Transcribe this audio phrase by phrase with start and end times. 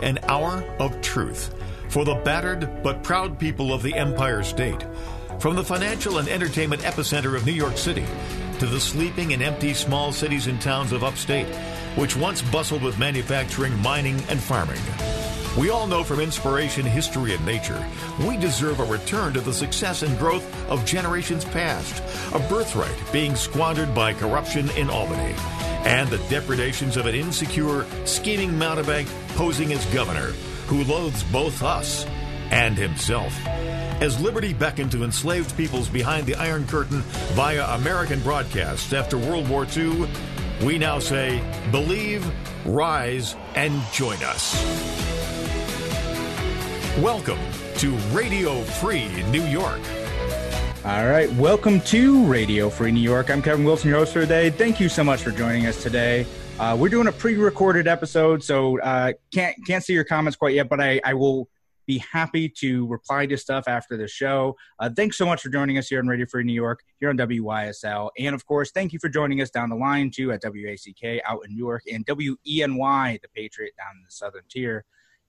[0.00, 1.54] an hour of truth
[1.88, 4.84] for the battered but proud people of the Empire State.
[5.38, 8.06] From the financial and entertainment epicenter of New York City
[8.58, 11.46] to the sleeping and empty small cities and towns of upstate,
[11.96, 14.80] which once bustled with manufacturing, mining, and farming.
[15.58, 17.84] We all know from inspiration, history, and nature,
[18.26, 22.02] we deserve a return to the success and growth of generations past,
[22.34, 25.34] a birthright being squandered by corruption in Albany,
[25.84, 30.32] and the depredations of an insecure, scheming mountebank posing as governor
[30.66, 32.06] who loathes both us
[32.50, 33.34] and himself.
[33.46, 37.00] As liberty beckoned to enslaved peoples behind the Iron Curtain
[37.32, 40.08] via American broadcasts after World War II,
[40.62, 42.26] we now say, believe,
[42.64, 44.54] rise, and join us.
[46.98, 47.40] Welcome
[47.76, 49.80] to Radio Free New York.
[50.84, 53.30] All right, welcome to Radio Free Newark.
[53.30, 54.50] I'm Kevin Wilson, your host for today.
[54.50, 56.26] Thank you so much for joining us today.
[56.58, 60.68] Uh, we're doing a pre-recorded episode, so uh, can't can't see your comments quite yet,
[60.68, 61.48] but I, I will
[61.86, 64.56] be happy to reply to stuff after the show.
[64.78, 67.16] Uh, thanks so much for joining us here on Radio Free New York, here on
[67.16, 68.10] WYSL.
[68.18, 71.40] And of course, thank you for joining us down the line too at WACK out
[71.46, 74.84] in New York and WENY, the Patriot down in the southern tier.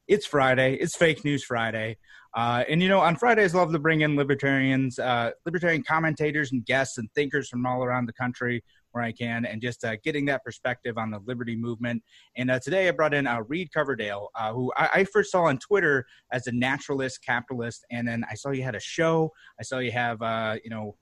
[0.08, 0.76] It's Friday.
[0.76, 1.98] It's Fake News Friday.
[2.36, 6.52] Uh, and, you know, on Fridays, I love to bring in libertarians, uh, libertarian commentators
[6.52, 9.96] and guests and thinkers from all around the country where I can, and just uh,
[10.04, 12.04] getting that perspective on the liberty movement.
[12.38, 15.46] And uh, today I brought in uh, Reed Coverdale, uh, who I, I, first saw
[15.46, 19.32] on Twitter as a naturalist capitalist, and then I saw you had a show.
[19.60, 20.20] I saw you have,
[20.64, 20.96] you know,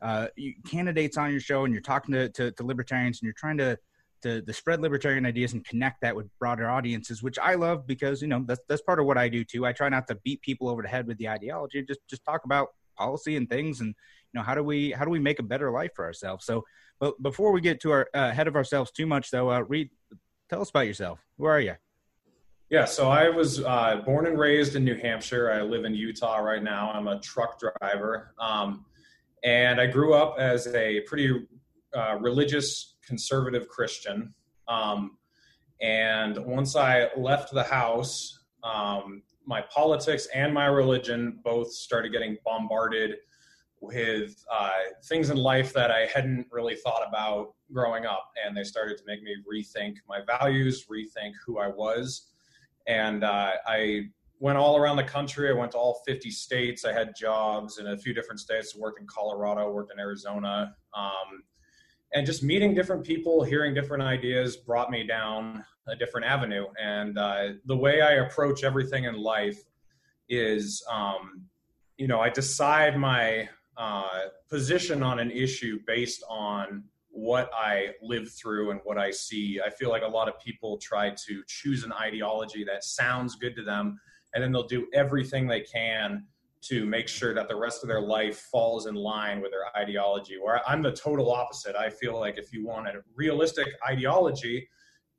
[0.00, 0.28] uh,
[0.66, 3.76] candidates on your show, and you're talking to, to, to libertarians, and you're trying to,
[4.24, 8.20] to to spread libertarian ideas and connect that with broader audiences, which I love because
[8.20, 9.64] you know that's that's part of what I do too.
[9.64, 12.44] I try not to beat people over the head with the ideology, just just talk
[12.44, 15.44] about policy and things, and you know how do we how do we make a
[15.44, 16.44] better life for ourselves.
[16.44, 16.64] So
[17.00, 19.90] but before we get to our uh, ahead of ourselves too much, though, uh, Reed,
[20.48, 21.20] tell us about yourself.
[21.38, 21.74] Who are you?
[22.70, 25.52] Yeah, so I was uh, born and raised in New Hampshire.
[25.52, 26.90] I live in Utah right now.
[26.92, 28.34] I'm a truck driver.
[28.38, 28.86] Um,
[29.44, 31.46] and I grew up as a pretty
[31.94, 34.34] uh, religious, conservative Christian.
[34.68, 35.18] Um,
[35.80, 42.38] and once I left the house, um, my politics and my religion both started getting
[42.44, 43.16] bombarded
[43.80, 44.70] with uh,
[45.04, 48.30] things in life that I hadn't really thought about growing up.
[48.44, 52.30] And they started to make me rethink my values, rethink who I was.
[52.86, 54.06] And uh, I
[54.40, 55.50] went all around the country.
[55.50, 56.84] I went to all 50 states.
[56.84, 58.74] I had jobs in a few different states.
[58.74, 60.74] Worked in Colorado, worked in Arizona.
[60.94, 61.42] Um,
[62.12, 66.66] and just meeting different people, hearing different ideas brought me down a different avenue.
[66.82, 69.60] And uh, the way I approach everything in life
[70.28, 71.42] is, um,
[71.96, 78.30] you know, I decide my uh, position on an issue based on what I live
[78.30, 79.60] through and what I see.
[79.64, 83.54] I feel like a lot of people try to choose an ideology that sounds good
[83.56, 84.00] to them,
[84.32, 86.26] and then they'll do everything they can
[86.68, 90.36] to make sure that the rest of their life falls in line with their ideology.
[90.40, 91.76] Where I'm the total opposite.
[91.76, 94.68] I feel like if you want a realistic ideology,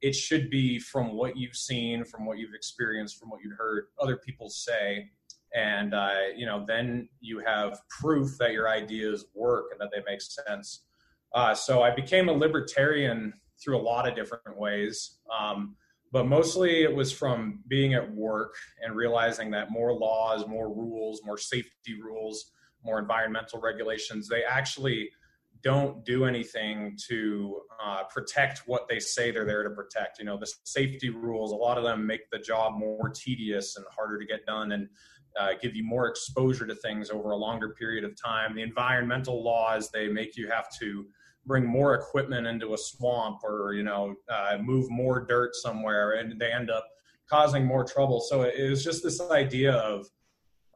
[0.01, 3.85] it should be from what you've seen, from what you've experienced, from what you've heard
[3.99, 5.09] other people say,
[5.55, 10.03] and uh, you know then you have proof that your ideas work and that they
[10.09, 10.83] make sense
[11.33, 13.33] uh, so i became a libertarian
[13.63, 15.75] through a lot of different ways um,
[16.15, 21.19] but mostly it was from being at work and realizing that more laws more rules
[21.25, 22.53] more safety rules
[22.85, 25.09] more environmental regulations they actually
[25.61, 30.19] don't do anything to uh, protect what they say they're there to protect.
[30.19, 33.83] You know, the safety rules, a lot of them make the job more tedious and
[33.89, 34.73] harder to get done.
[34.73, 34.87] And
[35.39, 38.55] uh, give you more exposure to things over a longer period of time.
[38.55, 41.05] The environmental laws they make you have to
[41.45, 46.39] bring more equipment into a swamp or you know uh, move more dirt somewhere, and
[46.39, 46.87] they end up
[47.29, 48.21] causing more trouble.
[48.21, 50.07] So it was just this idea of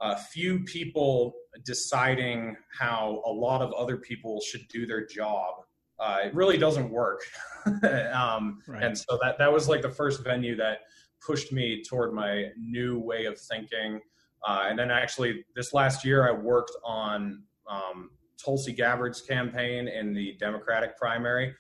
[0.02, 1.34] a few people
[1.66, 5.56] deciding how a lot of other people should do their job.
[6.00, 7.22] Uh, it really doesn't work,
[8.14, 8.84] um, right.
[8.84, 10.80] and so that that was like the first venue that
[11.26, 14.00] pushed me toward my new way of thinking
[14.48, 18.12] uh, and then actually, this last year, I worked on um,
[18.44, 21.54] Tulsi Gabbard's campaign in the Democratic primary.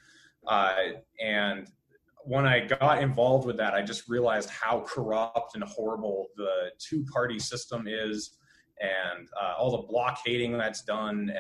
[0.48, 0.76] Uh,
[1.24, 1.70] and
[2.24, 7.04] when I got involved with that, I just realized how corrupt and horrible the two
[7.12, 8.38] party system is
[8.80, 11.32] and uh, all the blockading that's done.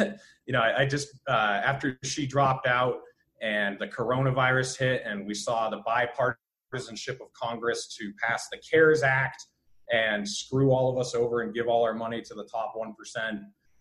[0.00, 2.96] And, you know, I, I just, uh, after she dropped out
[3.42, 9.02] and the coronavirus hit, and we saw the bipartisanship of Congress to pass the CARES
[9.02, 9.44] Act
[9.92, 13.40] and screw all of us over and give all our money to the top 1%,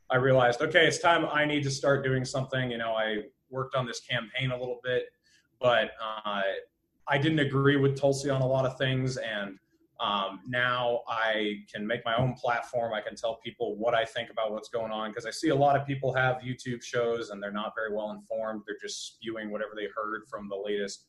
[0.10, 2.72] I realized, okay, it's time I need to start doing something.
[2.72, 5.06] You know, I worked on this campaign a little bit,
[5.60, 6.42] but uh,
[7.08, 9.58] I didn't agree with Tulsi on a lot of things, and
[10.00, 12.94] um, now I can make my own platform.
[12.94, 15.56] I can tell people what I think about what's going on because I see a
[15.56, 18.64] lot of people have YouTube shows and they're not very well informed.
[18.68, 21.06] They're just spewing whatever they heard from the latest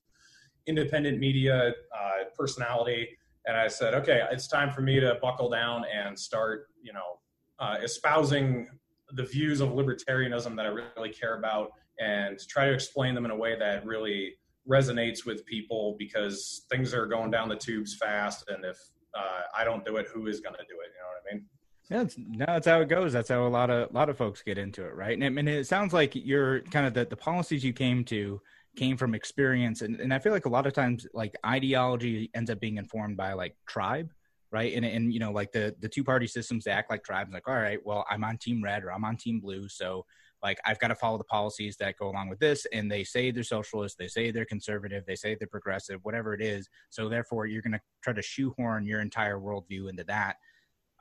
[0.66, 3.08] independent media uh, personality.
[3.46, 7.18] And I said, okay, it's time for me to buckle down and start, you know,
[7.58, 8.68] uh, espousing
[9.12, 13.30] the views of libertarianism that I really care about and try to explain them in
[13.30, 14.34] a way that really
[14.68, 18.78] resonates with people because things are going down the tubes fast, and if
[19.16, 20.90] uh, I don't do it, who is going to do it?
[20.94, 21.44] You know what I mean?
[21.90, 23.12] Yeah, it's, no, that's how it goes.
[23.12, 25.16] That's how a lot of a lot of folks get into it, right?
[25.16, 28.40] And mean, it sounds like you're kind of the, the policies you came to
[28.76, 32.50] came from experience, and, and I feel like a lot of times like ideology ends
[32.50, 34.10] up being informed by like tribe,
[34.56, 34.72] right?
[34.74, 37.32] And and you know like the the two party systems they act like tribes.
[37.32, 40.06] Like, all right, well, I'm on team red or I'm on team blue, so
[40.42, 42.66] like I've got to follow the policies that go along with this.
[42.72, 46.40] And they say they're socialist, they say they're conservative, they say they're progressive, whatever it
[46.40, 46.68] is.
[46.88, 50.36] So therefore, you're going to try to shoehorn your entire worldview into that.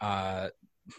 [0.02, 0.50] Uh,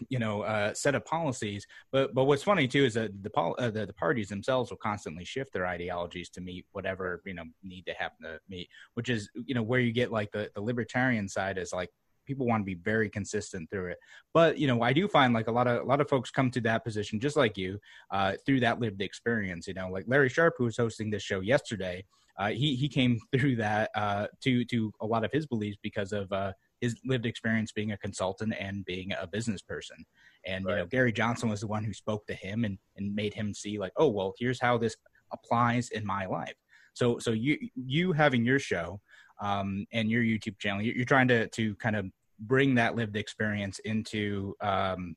[0.09, 1.65] you know, uh, set of policies.
[1.91, 5.23] But but what's funny too is that the, uh, the, the parties themselves will constantly
[5.23, 8.67] shift their ideologies to meet whatever you know need to happen to meet.
[8.95, 11.89] Which is you know where you get like the the libertarian side is like
[12.27, 13.97] people want to be very consistent through it.
[14.33, 16.51] But you know, I do find like a lot of a lot of folks come
[16.51, 17.79] to that position just like you
[18.11, 19.67] uh, through that lived experience.
[19.67, 22.05] You know, like Larry Sharpe, who was hosting this show yesterday,
[22.37, 26.11] uh, he he came through that uh, to to a lot of his beliefs because
[26.11, 29.97] of uh, his lived experience being a consultant and being a business person.
[30.45, 30.73] And right.
[30.73, 33.53] you know, Gary Johnson was the one who spoke to him and and made him
[33.53, 34.95] see like, oh well, here's how this
[35.31, 36.55] applies in my life.
[36.93, 38.99] So so you you having your show
[39.39, 42.05] um, and your YouTube channel, you're, trying to to kind of
[42.39, 45.15] bring that lived experience into um,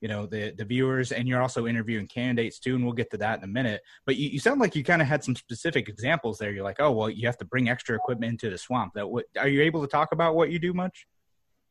[0.00, 3.18] you know the the viewers and you're also interviewing candidates too and we'll get to
[3.18, 3.82] that in a minute.
[4.06, 6.50] But you, you sound like you kind of had some specific examples there.
[6.50, 8.94] You're like oh well you have to bring extra equipment into the swamp.
[8.94, 11.06] That what are you able to talk about what you do much?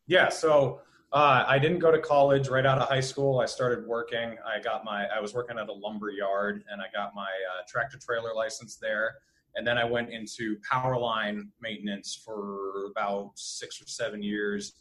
[0.08, 0.82] Yeah so
[1.12, 3.40] uh, i didn't go to college right out of high school.
[3.40, 4.38] I started working.
[4.46, 7.64] I got my i was working at a lumber yard and i got my uh,
[7.68, 9.16] tractor trailer license there
[9.56, 14.74] and then I went into power line maintenance for about six or seven years.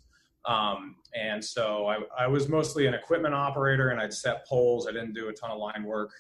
[0.44, 4.86] Um, and so I, I, was mostly an equipment operator and I'd set poles.
[4.86, 6.12] I didn't do a ton of line work.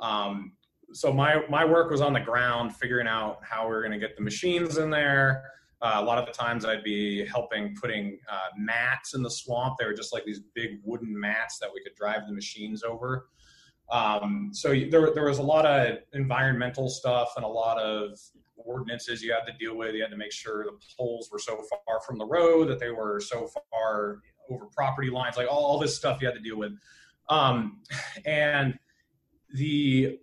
[0.00, 0.52] Um,
[0.92, 3.98] so my, my work was on the ground, figuring out how we are going to
[3.98, 5.44] get the machines in there.
[5.82, 9.76] Uh, a lot of the times I'd be helping putting uh, mats in the swamp.
[9.78, 13.28] They were just like these big wooden mats that we could drive the machines over.
[13.90, 18.18] Um, so there, there was a lot of environmental stuff and a lot of
[18.56, 19.94] ordinances you had to deal with.
[19.94, 22.90] You had to make sure the poles were so far from the road that they
[22.90, 26.58] were so far over property lines, like all, all this stuff you had to deal
[26.58, 26.72] with.
[27.28, 27.80] Um,
[28.26, 28.78] and
[29.54, 30.18] the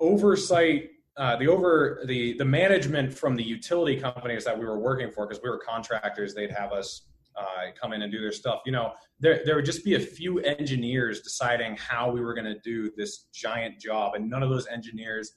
[0.00, 5.10] oversight, uh, the over the the management from the utility companies that we were working
[5.10, 7.02] for, because we were contractors, they'd have us
[7.36, 8.60] uh, come in and do their stuff.
[8.66, 12.46] You know, there there would just be a few engineers deciding how we were going
[12.46, 15.32] to do this giant job, and none of those engineers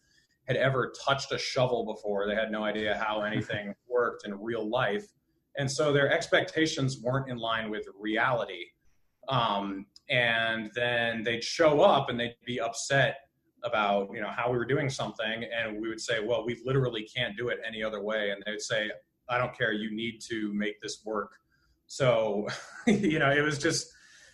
[0.47, 2.27] had ever touched a shovel before.
[2.27, 5.05] They had no idea how anything worked in real life,
[5.57, 8.65] and so their expectations weren't in line with reality.
[9.27, 13.17] Um, and then they'd show up and they'd be upset
[13.63, 17.03] about you know how we were doing something and we would say well we literally
[17.03, 18.89] can't do it any other way and they would say
[19.27, 21.31] i don't care you need to make this work
[21.87, 22.47] so,
[22.87, 23.91] you know, it was just,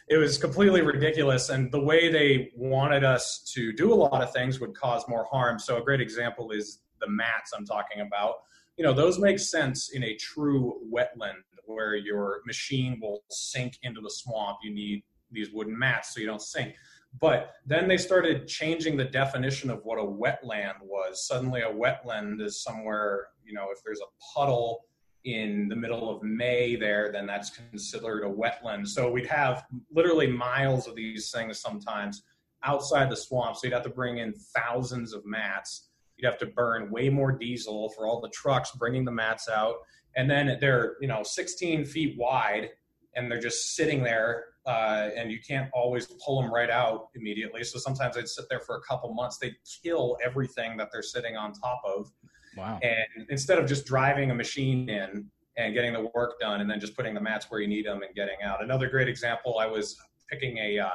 [0.09, 1.49] it was completely ridiculous.
[1.49, 5.25] And the way they wanted us to do a lot of things would cause more
[5.31, 5.59] harm.
[5.59, 8.35] So, a great example is the mats I'm talking about.
[8.77, 14.01] You know, those make sense in a true wetland where your machine will sink into
[14.01, 14.57] the swamp.
[14.63, 16.75] You need these wooden mats so you don't sink.
[17.19, 21.27] But then they started changing the definition of what a wetland was.
[21.27, 24.85] Suddenly, a wetland is somewhere, you know, if there's a puddle
[25.23, 28.87] in the middle of May there, then that's considered a wetland.
[28.87, 32.23] So we'd have literally miles of these things sometimes
[32.63, 33.55] outside the swamp.
[33.55, 35.89] So you'd have to bring in thousands of mats.
[36.17, 39.75] You'd have to burn way more diesel for all the trucks bringing the mats out.
[40.15, 42.69] And then they're, you know, 16 feet wide
[43.15, 47.63] and they're just sitting there uh, and you can't always pull them right out immediately.
[47.63, 49.37] So sometimes they'd sit there for a couple months.
[49.37, 52.11] They'd kill everything that they're sitting on top of.
[52.57, 52.79] Wow.
[52.81, 56.79] And instead of just driving a machine in and getting the work done and then
[56.79, 58.63] just putting the mats where you need them and getting out.
[58.63, 59.97] Another great example, I was
[60.29, 60.89] picking a, uh,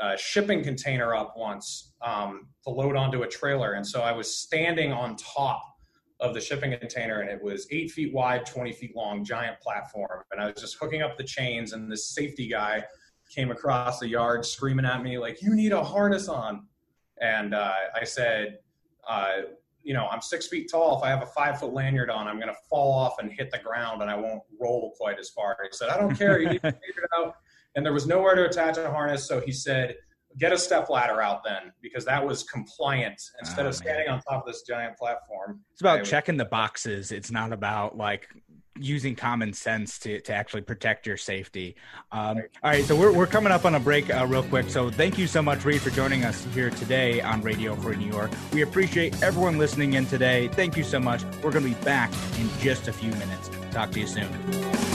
[0.00, 3.72] a shipping container up once um, to load onto a trailer.
[3.72, 5.62] And so I was standing on top
[6.20, 10.22] of the shipping container and it was eight feet wide, 20 feet long, giant platform.
[10.32, 12.84] And I was just hooking up the chains and this safety guy
[13.34, 16.66] came across the yard screaming at me like, you need a harness on.
[17.20, 18.58] And uh, I said,
[19.08, 19.32] uh,
[19.82, 20.98] you know, I'm six feet tall.
[20.98, 23.50] If I have a five foot lanyard on, I'm going to fall off and hit
[23.50, 25.56] the ground and I won't roll quite as far.
[25.62, 26.40] He said, I don't care.
[26.40, 27.36] You need to figure it out.
[27.76, 29.26] And there was nowhere to attach a harness.
[29.26, 29.96] So he said,
[30.38, 34.06] get a step ladder out then because that was compliant instead oh, of ah, standing
[34.06, 34.16] man.
[34.16, 35.60] on top of this giant platform.
[35.72, 37.12] It's about checking the boxes.
[37.12, 38.28] It's not about like
[38.80, 41.76] using common sense to, to actually protect your safety.
[42.12, 44.68] Um, all right, so we're, we're coming up on a break uh, real quick.
[44.68, 48.10] So thank you so much, Reed, for joining us here today on Radio Free New
[48.10, 48.30] York.
[48.52, 50.48] We appreciate everyone listening in today.
[50.48, 51.22] Thank you so much.
[51.42, 53.50] We're going to be back in just a few minutes.
[53.70, 54.89] Talk to you soon.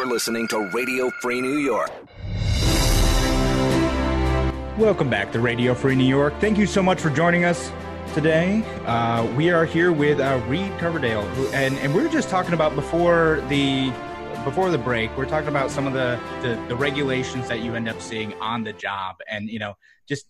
[0.00, 1.90] You're listening to Radio Free New York.
[4.78, 6.32] Welcome back to Radio Free New York.
[6.40, 7.70] Thank you so much for joining us
[8.14, 8.64] today.
[8.86, 11.20] Uh, we are here with uh, Reed Coverdale,
[11.52, 13.92] and, and we were just talking about before the
[14.42, 15.14] before the break.
[15.18, 18.64] We're talking about some of the, the, the regulations that you end up seeing on
[18.64, 19.74] the job, and you know,
[20.08, 20.24] just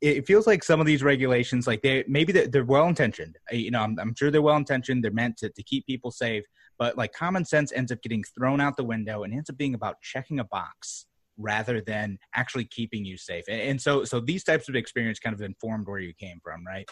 [0.00, 3.36] it feels like some of these regulations, like they maybe they're, they're well intentioned.
[3.52, 5.04] You know, I'm, I'm, sure they're well intentioned.
[5.04, 6.44] They're meant to, to keep people safe,
[6.82, 9.72] but like common sense ends up getting thrown out the window and ends up being
[9.72, 11.06] about checking a box
[11.38, 13.44] rather than actually keeping you safe.
[13.48, 16.66] And, and so, so these types of experience kind of informed where you came from,
[16.66, 16.90] right?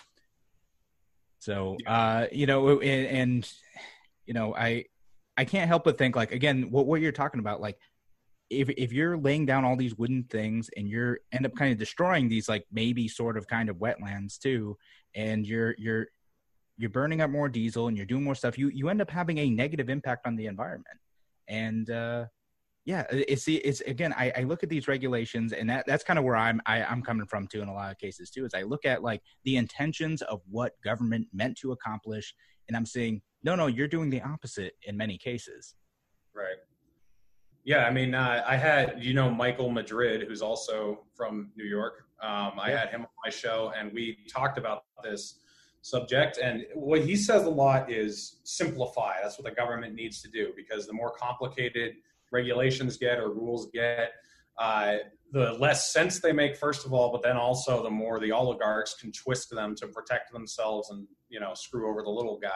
[1.40, 3.52] So, uh, you know, and, and
[4.26, 4.84] you know, I,
[5.36, 7.76] I can't help but think like again, what what you're talking about, like
[8.48, 11.78] if if you're laying down all these wooden things and you're end up kind of
[11.78, 14.76] destroying these like maybe sort of kind of wetlands too,
[15.16, 16.06] and you're you're
[16.80, 19.36] you're burning up more diesel and you're doing more stuff, you you end up having
[19.38, 20.98] a negative impact on the environment.
[21.46, 22.24] And uh,
[22.86, 26.24] yeah, it's it's again, I, I look at these regulations and that that's kind of
[26.24, 28.46] where I'm I, am i am coming from too in a lot of cases too.
[28.46, 32.34] Is I look at like the intentions of what government meant to accomplish,
[32.68, 35.74] and I'm saying no, no, you're doing the opposite in many cases.
[36.34, 36.56] Right.
[37.64, 42.04] Yeah, I mean, uh, I had you know Michael Madrid, who's also from New York.
[42.22, 45.40] Um, I had him on my show, and we talked about this
[45.82, 46.38] subject.
[46.38, 49.14] And what he says a lot is simplify.
[49.22, 51.94] That's what the government needs to do because the more complicated
[52.30, 54.12] regulations get or rules get,
[54.58, 54.96] uh,
[55.32, 58.94] the less sense they make, first of all, but then also the more the oligarchs
[58.94, 62.50] can twist them to protect themselves and you know screw over the little guy.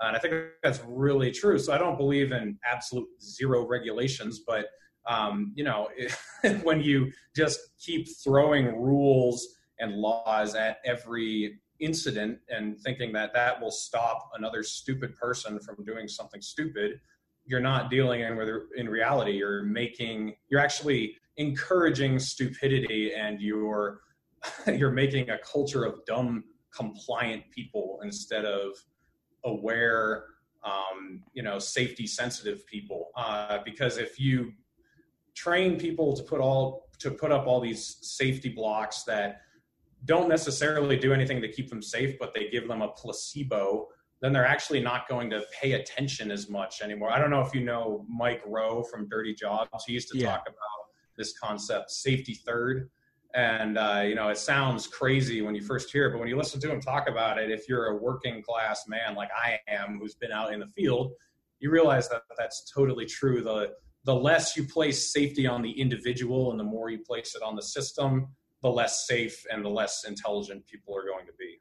[0.00, 1.58] And I think that's really true.
[1.58, 4.66] So I don't believe in absolute zero regulations, but
[5.08, 5.88] um, you know,
[6.62, 13.60] when you just keep throwing rules and laws at every incident and thinking that that
[13.60, 17.00] will stop another stupid person from doing something stupid,
[17.44, 19.32] you're not dealing in with in reality.
[19.32, 24.00] You're making you're actually encouraging stupidity and you're
[24.66, 28.72] you're making a culture of dumb compliant people instead of
[29.44, 30.24] aware
[30.64, 34.52] um, you know safety sensitive people uh, because if you
[35.34, 39.42] train people to put all to put up all these safety blocks that
[40.04, 43.86] don't necessarily do anything to keep them safe but they give them a placebo
[44.22, 47.54] then they're actually not going to pay attention as much anymore i don't know if
[47.54, 50.32] you know mike rowe from dirty jobs he used to yeah.
[50.32, 50.58] talk about
[51.16, 52.90] this concept safety third
[53.36, 56.38] and uh, you know, it sounds crazy when you first hear it, but when you
[56.38, 59.98] listen to him talk about it, if you're a working class man like I am,
[60.00, 61.12] who's been out in the field,
[61.60, 63.42] you realize that that's totally true.
[63.42, 63.72] The
[64.04, 67.56] the less you place safety on the individual, and the more you place it on
[67.56, 68.28] the system,
[68.66, 71.60] the less safe and the less intelligent people are going to be.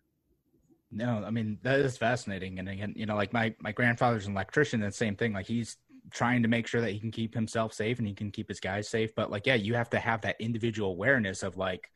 [0.92, 4.34] No, I mean that is fascinating, and again, you know, like my my grandfather's an
[4.34, 5.32] electrician, and same thing.
[5.32, 5.78] Like he's
[6.12, 8.60] trying to make sure that he can keep himself safe and he can keep his
[8.60, 9.14] guys safe.
[9.16, 11.90] But like, yeah, you have to have that individual awareness of like,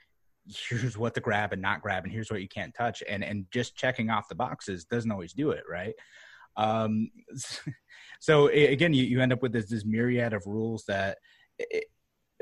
[0.47, 3.45] here's what to grab and not grab, and here's what you can't touch, and and
[3.51, 5.95] just checking off the boxes doesn't always do it, right?
[6.55, 7.09] Um,
[8.19, 11.17] so again, you, you end up with this this myriad of rules that.
[11.57, 11.85] It,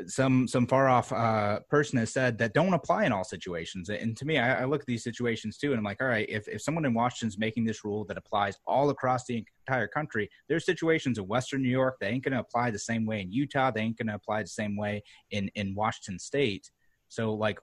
[0.05, 3.89] some some far off uh, person has said that don't apply in all situations.
[3.89, 6.27] And to me, I, I, look at these situations too, and I'm like, all right,
[6.29, 10.29] if if someone in Washington's making this rule that applies all across the entire country,
[10.47, 13.31] there's situations in Western New York that ain't going to apply the same way in
[13.31, 13.71] Utah.
[13.71, 16.69] They ain't going to apply the same way in in Washington State.
[17.09, 17.59] So like,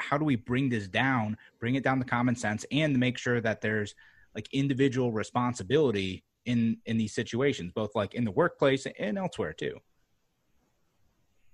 [0.00, 1.36] how do we bring this down?
[1.60, 3.94] Bring it down to common sense and make sure that there's
[4.34, 9.78] like individual responsibility in in these situations, both like in the workplace and elsewhere too.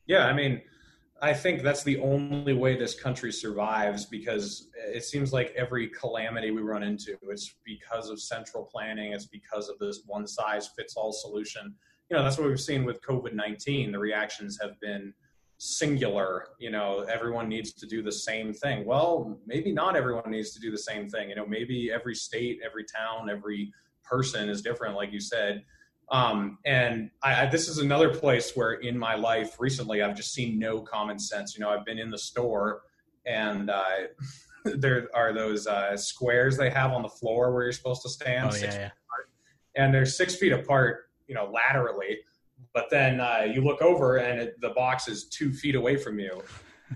[0.06, 0.61] Yeah, I mean,
[1.23, 6.50] I think that's the only way this country survives because it seems like every calamity
[6.50, 10.96] we run into, it's because of central planning, it's because of this one size fits
[10.96, 11.75] all solution.
[12.11, 13.92] You know, that's what we've seen with COVID 19.
[13.92, 15.14] The reactions have been
[15.58, 20.50] singular you know everyone needs to do the same thing well maybe not everyone needs
[20.52, 24.61] to do the same thing you know maybe every state every town every person is
[24.61, 25.62] different like you said
[26.11, 30.32] um, and I, I, this is another place where in my life recently i've just
[30.32, 32.82] seen no common sense you know i've been in the store
[33.26, 33.84] and uh,
[34.64, 38.50] there are those uh, squares they have on the floor where you're supposed to stand
[38.52, 38.90] oh, yeah, yeah.
[39.76, 42.18] and they're six feet apart you know laterally
[42.75, 46.18] but then uh, you look over and it, the box is two feet away from
[46.18, 46.42] you.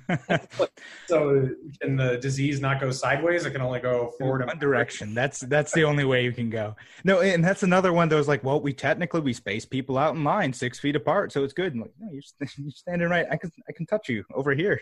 [1.06, 1.48] so
[1.80, 3.44] can the disease not go sideways?
[3.46, 4.46] It can only go forward.
[4.46, 5.14] One direction.
[5.14, 6.76] That's that's the only way you can go.
[7.04, 10.14] No, and that's another one that was like, well, we technically we space people out
[10.14, 11.72] in line six feet apart, so it's good.
[11.72, 12.22] And like, no, you're,
[12.56, 13.26] you're standing right.
[13.30, 14.80] I can I can touch you over here.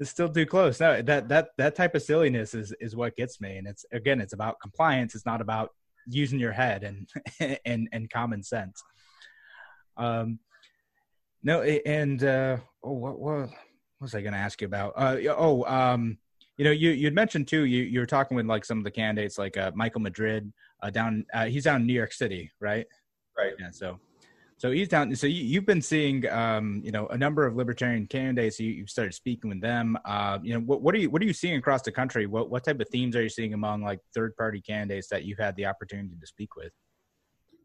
[0.00, 0.78] It's still too close.
[0.80, 3.56] No, that that that type of silliness is is what gets me.
[3.56, 5.14] And it's again, it's about compliance.
[5.14, 5.70] It's not about
[6.06, 7.08] using your head and
[7.64, 8.82] and and common sense.
[9.96, 10.38] Um,
[11.42, 13.50] no, and uh, oh, what what,
[13.98, 14.92] what was I going to ask you about?
[14.96, 16.18] Uh, oh, um,
[16.56, 17.64] you know, you you'd mentioned too.
[17.64, 20.52] You you were talking with like some of the candidates, like uh, Michael Madrid,
[20.82, 21.24] uh, down.
[21.32, 22.86] Uh, he's down in New York City, right?
[23.36, 23.52] Right.
[23.58, 23.70] Yeah.
[23.70, 23.98] So,
[24.56, 25.14] so he's down.
[25.14, 28.58] So you, you've been seeing, um, you know, a number of libertarian candidates.
[28.58, 29.96] You, you've started speaking with them.
[30.04, 32.26] Uh, you know, what, what are you what are you seeing across the country?
[32.26, 35.38] What what type of themes are you seeing among like third party candidates that you've
[35.38, 36.72] had the opportunity to speak with?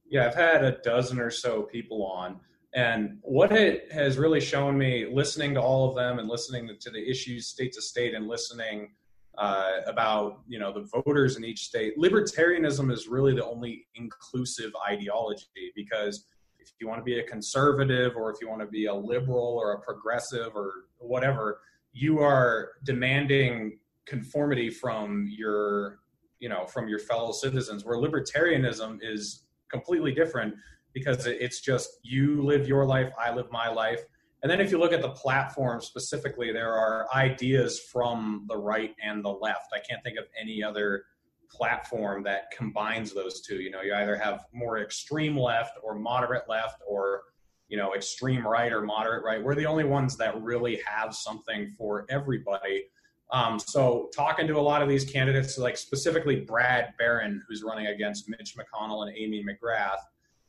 [0.09, 2.39] Yeah, I've had a dozen or so people on.
[2.75, 6.89] And what it has really shown me, listening to all of them and listening to
[6.89, 8.91] the issues state to state and listening
[9.37, 14.71] uh, about you know the voters in each state, libertarianism is really the only inclusive
[14.87, 16.25] ideology because
[16.59, 19.59] if you want to be a conservative or if you want to be a liberal
[19.61, 21.59] or a progressive or whatever,
[21.91, 25.99] you are demanding conformity from your
[26.39, 27.85] you know from your fellow citizens.
[27.85, 30.53] Where libertarianism is completely different
[30.93, 34.01] because it's just you live your life, I live my life.
[34.41, 38.93] And then if you look at the platform specifically, there are ideas from the right
[39.01, 39.67] and the left.
[39.73, 41.05] I can't think of any other
[41.49, 43.55] platform that combines those two.
[43.55, 47.21] You know, you either have more extreme left or moderate left or
[47.69, 49.41] you know extreme right or moderate right.
[49.41, 52.85] We're the only ones that really have something for everybody.
[53.31, 57.87] Um, so talking to a lot of these candidates, like specifically Brad Barron, who's running
[57.87, 59.97] against Mitch McConnell and Amy McGrath,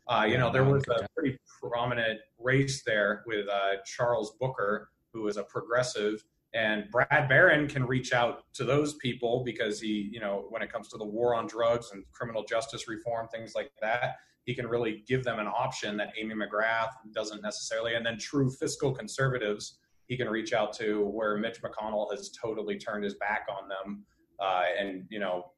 [0.06, 5.22] uh, you know, there was a pretty prominent race there with uh, Charles Booker, who
[5.22, 6.22] was a progressive,
[6.54, 10.72] and Brad Barron can reach out to those people because he, you know, when it
[10.72, 14.66] comes to the war on drugs and criminal justice reform, things like that, he can
[14.68, 17.94] really give them an option that Amy McGrath doesn't necessarily.
[17.94, 22.78] And then true fiscal conservatives, he can reach out to where Mitch McConnell has totally
[22.78, 24.04] turned his back on them
[24.38, 25.50] uh, and, you know,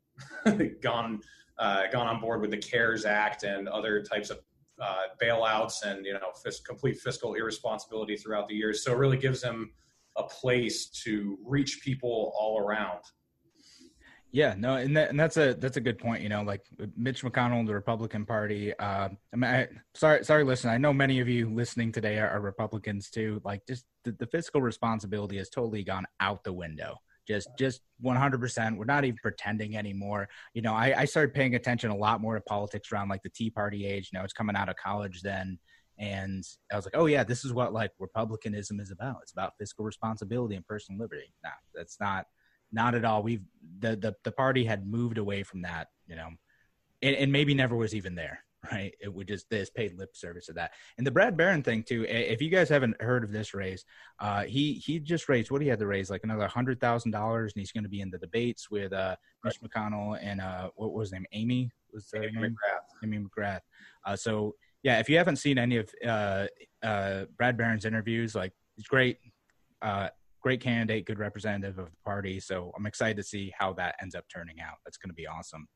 [0.82, 1.20] gone
[1.58, 4.38] uh, gone on board with the CARES Act and other types of
[4.80, 8.84] uh, bailouts and you know fis- complete fiscal irresponsibility throughout the years.
[8.84, 9.72] So it really gives them
[10.16, 13.00] a place to reach people all around.
[14.32, 16.22] Yeah, no, and that, and that's a that's a good point.
[16.22, 16.62] You know, like
[16.94, 18.74] Mitch McConnell, the Republican Party.
[18.78, 20.68] Uh, I mean, I, sorry, sorry, listen.
[20.68, 23.40] I know many of you listening today are, are Republicans too.
[23.44, 28.76] Like, just the, the, fiscal responsibility has totally gone out the window just just 100%
[28.76, 30.28] we're not even pretending anymore.
[30.54, 33.30] You know I, I started paying attention a lot more to politics around like the
[33.30, 34.10] tea party age.
[34.12, 35.58] You know it's coming out of college then.
[35.98, 39.18] And i was like oh yeah this is what like republicanism is about.
[39.22, 41.32] It's about fiscal responsibility and personal liberty.
[41.44, 42.26] No that's not
[42.72, 43.22] not at all.
[43.22, 43.44] We've
[43.78, 46.28] the the, the party had moved away from that you know
[47.02, 48.40] and, and maybe never was even there
[48.72, 48.94] right?
[49.00, 50.72] It would just this paid lip service to that.
[50.98, 52.05] And the Brad Barron thing too.
[52.09, 53.85] If you guys haven't heard of this raise,
[54.20, 57.52] uh, he he just raised what he had to raise like another hundred thousand dollars,
[57.55, 60.92] and he's going to be in the debates with uh, Mitch McConnell and uh, what
[60.92, 61.26] was his name?
[61.33, 62.42] Amy was Amy name?
[62.42, 63.05] McGrath.
[63.05, 63.61] Amy McGrath.
[64.05, 66.46] Uh, so yeah, if you haven't seen any of uh,
[66.83, 69.18] uh, Brad Barron's interviews, like he's great.
[69.83, 70.09] Uh,
[70.46, 72.38] great candidate, good representative of the party.
[72.38, 74.76] So I'm excited to see how that ends up turning out.
[74.85, 75.66] That's going to be awesome.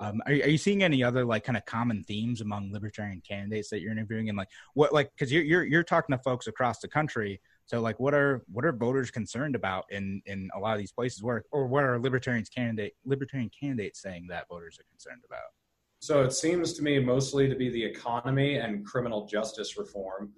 [0.00, 3.70] Um, are, are you seeing any other like kind of common themes among libertarian candidates
[3.70, 4.28] that you're interviewing?
[4.28, 7.40] And like what like because you're, you're you're talking to folks across the country.
[7.66, 10.92] So like what are what are voters concerned about in in a lot of these
[10.92, 11.22] places?
[11.22, 15.52] Where or what are libertarians candidate libertarian candidates saying that voters are concerned about?
[16.00, 20.32] So it seems to me mostly to be the economy and criminal justice reform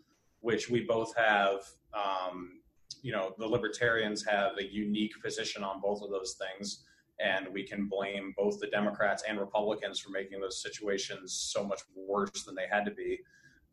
[0.47, 1.61] which we both have
[1.93, 2.61] um,
[3.03, 6.85] you know the libertarians have a unique position on both of those things
[7.19, 11.81] and we can blame both the Democrats and Republicans for making those situations so much
[11.95, 13.19] worse than they had to be.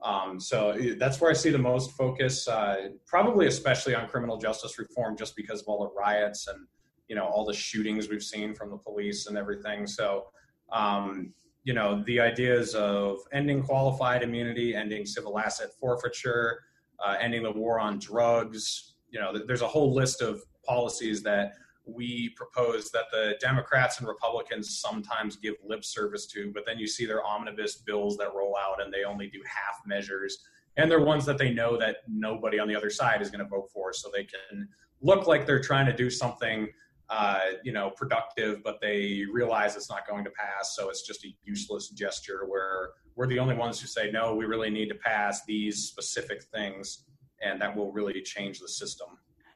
[0.03, 4.37] Um, so eh, that's where I see the most focus, uh, probably especially on criminal
[4.37, 6.67] justice reform, just because of all the riots and
[7.07, 9.87] you know all the shootings we've seen from the police and everything.
[9.87, 10.25] So
[10.71, 16.59] um, you know the ideas of ending qualified immunity, ending civil asset forfeiture,
[17.03, 18.95] uh, ending the war on drugs.
[19.09, 21.53] You know, there's a whole list of policies that
[21.85, 26.87] we propose that the Democrats and Republicans sometimes give lip service to, but then you
[26.87, 30.39] see their omnibus bills that roll out and they only do half measures.
[30.77, 33.49] And they're ones that they know that nobody on the other side is going to
[33.49, 34.67] vote for, so they can
[35.01, 36.67] look like they're trying to do something,
[37.09, 40.75] uh, you know, productive, but they realize it's not going to pass.
[40.75, 44.45] So it's just a useless gesture where we're the only ones who say, no, we
[44.45, 47.05] really need to pass these specific things,
[47.41, 49.09] and that will really change the system.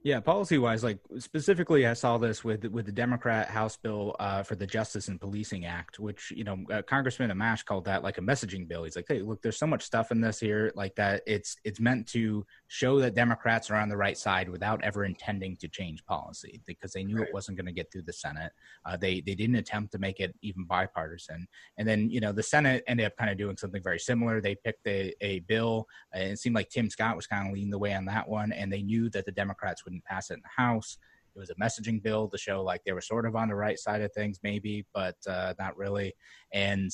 [0.03, 4.43] Yeah, policy wise, like specifically, I saw this with with the Democrat House bill uh,
[4.43, 8.19] for the Justice and Policing Act, which you know uh, Congressman Amash called that like
[8.19, 8.83] a messaging bill.
[8.83, 11.23] He's like, hey, look, there's so much stuff in this here, like that.
[11.25, 15.57] It's it's meant to show that Democrats are on the right side without ever intending
[15.57, 17.27] to change policy because they knew right.
[17.27, 18.51] it wasn't going to get through the Senate.
[18.85, 21.47] Uh, they they didn't attempt to make it even bipartisan,
[21.79, 24.41] and then you know the Senate ended up kind of doing something very similar.
[24.41, 27.71] They picked a, a bill, and it seemed like Tim Scott was kind of leading
[27.71, 30.35] the way on that one, and they knew that the Democrats would didn't pass it
[30.35, 30.97] in the House.
[31.35, 33.77] It was a messaging bill to show like they were sort of on the right
[33.77, 36.13] side of things, maybe, but uh, not really.
[36.51, 36.91] And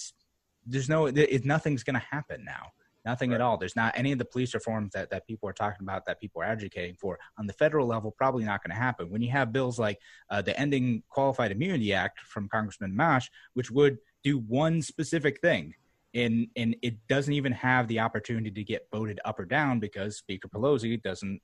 [0.65, 2.71] there's no, it, nothing's going to happen now.
[3.05, 3.35] Nothing right.
[3.35, 3.57] at all.
[3.57, 6.41] There's not any of the police reforms that, that people are talking about that people
[6.41, 8.11] are advocating for on the federal level.
[8.11, 9.09] Probably not going to happen.
[9.09, 13.71] When you have bills like uh, the Ending Qualified Immunity Act from Congressman Amash, which
[13.71, 15.73] would do one specific thing,
[16.13, 20.17] and and it doesn't even have the opportunity to get voted up or down because
[20.17, 21.41] Speaker Pelosi doesn't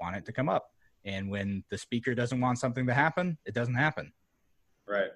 [0.00, 0.70] want it to come up.
[1.04, 4.12] And when the speaker doesn't want something to happen, it doesn't happen.
[4.86, 5.10] Right.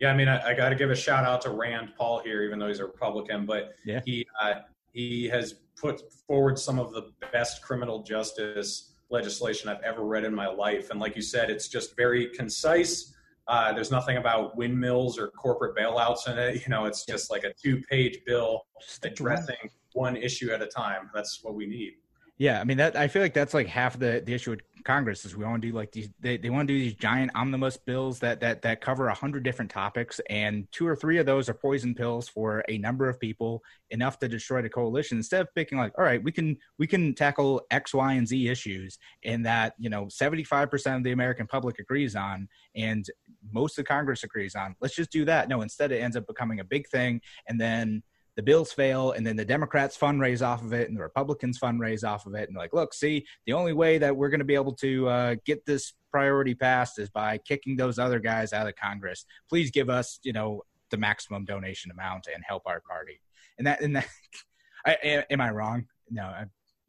[0.00, 2.42] Yeah, I mean, I, I got to give a shout out to Rand Paul here,
[2.42, 4.00] even though he's a Republican, but yeah.
[4.04, 4.54] he uh,
[4.92, 10.34] he has put forward some of the best criminal justice legislation I've ever read in
[10.34, 10.90] my life.
[10.90, 13.14] And like you said, it's just very concise.
[13.46, 16.62] Uh, there's nothing about windmills or corporate bailouts in it.
[16.62, 18.62] You know, it's just like a two-page bill
[19.02, 19.56] addressing
[19.92, 21.10] one issue at a time.
[21.14, 21.94] That's what we need.
[22.42, 22.96] Yeah, I mean that.
[22.96, 25.68] I feel like that's like half the the issue with Congress is we want to
[25.68, 26.08] do like these.
[26.18, 29.44] They, they want to do these giant omnibus bills that that that cover a hundred
[29.44, 33.20] different topics, and two or three of those are poison pills for a number of
[33.20, 35.18] people, enough to destroy the coalition.
[35.18, 38.48] Instead of picking like, all right, we can we can tackle X, Y, and Z
[38.48, 43.06] issues, and that you know seventy five percent of the American public agrees on, and
[43.52, 44.74] most of Congress agrees on.
[44.80, 45.48] Let's just do that.
[45.48, 48.02] No, instead it ends up becoming a big thing, and then
[48.36, 52.02] the bills fail and then the democrats fundraise off of it and the republicans fundraise
[52.06, 54.54] off of it and like look see the only way that we're going to be
[54.54, 58.76] able to uh, get this priority passed is by kicking those other guys out of
[58.76, 59.24] congress.
[59.48, 63.20] Please give us you know the maximum donation amount and help our party.
[63.58, 64.06] And that and that
[64.86, 65.86] I, am i wrong?
[66.10, 66.30] No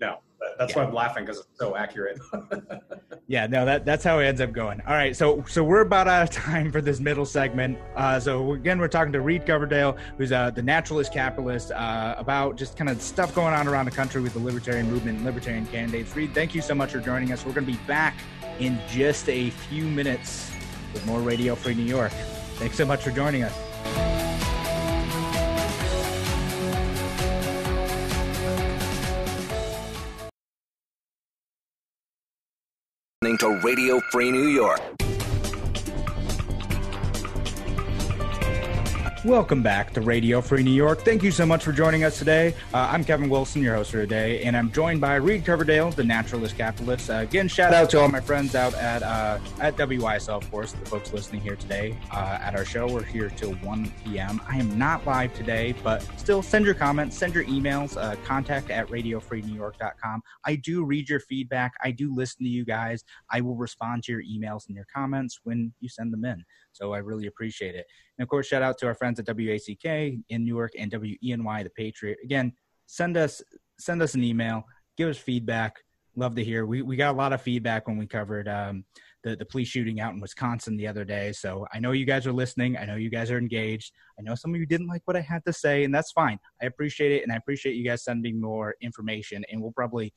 [0.06, 0.20] no
[0.58, 0.82] that's yeah.
[0.82, 2.20] why i'm laughing because it's so accurate
[3.28, 4.82] yeah, no, that that's how it ends up going.
[4.82, 7.78] All right, so so we're about out of time for this middle segment.
[7.96, 12.58] Uh, so again, we're talking to Reed Coverdale, who's uh, the naturalist capitalist, uh, about
[12.58, 15.66] just kind of stuff going on around the country with the libertarian movement and libertarian
[15.68, 16.16] candidates.
[16.16, 17.46] Reed, thank you so much for joining us.
[17.46, 18.18] We're going to be back
[18.60, 20.52] in just a few minutes
[20.94, 22.12] with more Radio Free New York.
[22.56, 23.63] Thanks so much for joining us.
[33.64, 35.03] Radio Free New York.
[39.26, 41.00] Welcome back to Radio Free New York.
[41.00, 42.54] Thank you so much for joining us today.
[42.74, 46.04] Uh, I'm Kevin Wilson, your host for today, and I'm joined by Reed Coverdale, the
[46.04, 47.10] naturalist capitalist.
[47.10, 50.74] Uh, again, shout out to all my friends out at uh, at WYSL, of course,
[50.74, 52.86] the folks listening here today uh, at our show.
[52.86, 54.42] We're here till 1 p.m.
[54.46, 58.72] I am not live today, but still send your comments, send your emails, uh, contact
[58.72, 60.22] at radiofreenewyork.com.
[60.46, 61.72] I do read your feedback.
[61.82, 63.06] I do listen to you guys.
[63.32, 66.44] I will respond to your emails and your comments when you send them in.
[66.74, 67.86] So I really appreciate it.
[68.18, 69.86] And of course, shout out to our friends at WACK
[70.30, 72.18] in Newark and WENY, the Patriot.
[72.24, 72.54] Again,
[72.86, 73.42] send us
[73.80, 74.64] send us an email,
[74.98, 75.78] give us feedback.
[76.16, 76.66] Love to hear.
[76.66, 78.86] We we got a lot of feedback when we covered um,
[79.24, 81.32] the the police shooting out in Wisconsin the other day.
[81.32, 82.78] So I know you guys are listening.
[82.78, 83.94] I know you guys are engaged.
[84.20, 86.38] I know some of you didn't like what I had to say, and that's fine.
[86.62, 89.44] I appreciate it, and I appreciate you guys sending more information.
[89.52, 90.14] And we'll probably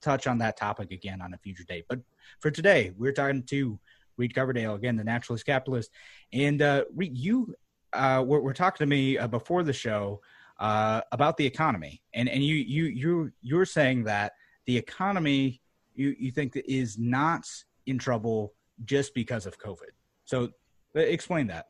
[0.00, 1.84] touch on that topic again on a future date.
[1.88, 2.00] But
[2.40, 3.78] for today, we're talking to
[4.16, 5.90] Reed Coverdale, again, the naturalist capitalist.
[6.32, 7.54] And uh, Reed, you
[7.92, 10.20] uh, were, were, talking to me uh, before the show
[10.58, 14.32] uh, about the economy, and and you you you you're saying that
[14.66, 15.60] the economy
[15.94, 17.46] you you think is not
[17.86, 18.52] in trouble
[18.84, 19.90] just because of COVID.
[20.24, 20.50] So
[20.96, 21.66] uh, explain that.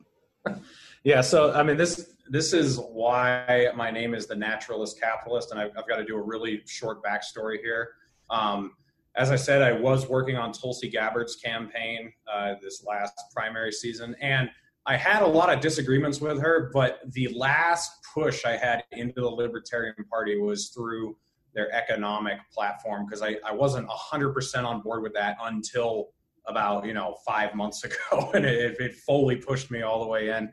[1.03, 5.59] Yeah, so I mean this this is why my name is the naturalist capitalist, and
[5.59, 7.89] I've, I've got to do a really short backstory here.
[8.29, 8.73] Um,
[9.17, 14.15] as I said, I was working on Tulsi Gabbard's campaign uh, this last primary season,
[14.21, 14.49] and
[14.85, 16.69] I had a lot of disagreements with her.
[16.73, 21.17] But the last push I had into the Libertarian Party was through
[21.55, 26.09] their economic platform because I, I wasn't 100% on board with that until
[26.47, 30.29] about you know five months ago and it, it fully pushed me all the way
[30.29, 30.51] in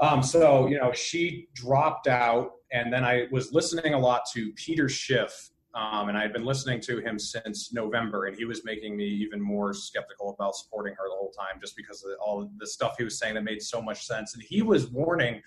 [0.00, 4.52] um, so you know she dropped out and then i was listening a lot to
[4.52, 8.64] peter schiff um, and i had been listening to him since november and he was
[8.64, 12.50] making me even more skeptical about supporting her the whole time just because of all
[12.58, 14.34] the stuff he was saying that made so much sense.
[14.34, 15.40] And he was warning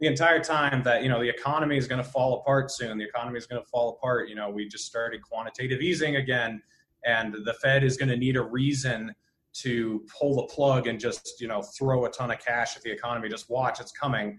[0.00, 2.98] the entire time that you know the economy is going to fall apart soon.
[2.98, 4.28] The economy is going to fall apart.
[4.28, 6.62] You know we just started quantitative easing again
[7.04, 9.14] and the fed is going to need a reason
[9.54, 12.90] to pull the plug and just you know throw a ton of cash at the
[12.90, 13.28] economy.
[13.28, 14.38] Just watch it's coming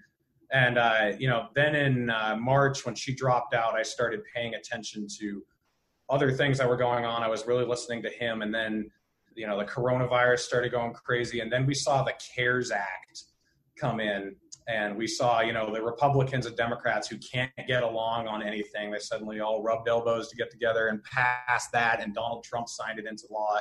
[0.51, 4.55] and uh, you know then in uh, march when she dropped out i started paying
[4.55, 5.43] attention to
[6.09, 7.23] other things that were going on.
[7.23, 8.41] I was really listening to him.
[8.41, 8.89] And then
[9.35, 11.39] you know the coronavirus started going crazy.
[11.39, 13.23] And then we saw the cares act
[13.79, 14.35] come in.
[14.67, 18.91] And we saw you know the republicans and democrats who can't get along on anything.
[18.91, 22.01] They suddenly all rubbed elbows to get together and pass that.
[22.01, 23.59] And donald trump signed it into law.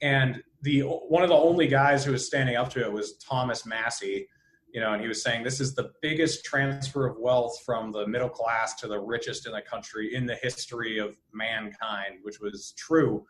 [0.00, 3.66] And the one of the only guys who was standing up to it was thomas
[3.66, 4.28] massie
[4.72, 8.06] you know and he was saying this is the biggest transfer of wealth from the
[8.06, 12.74] middle class to the richest in the country in the history of mankind which was
[12.76, 13.24] true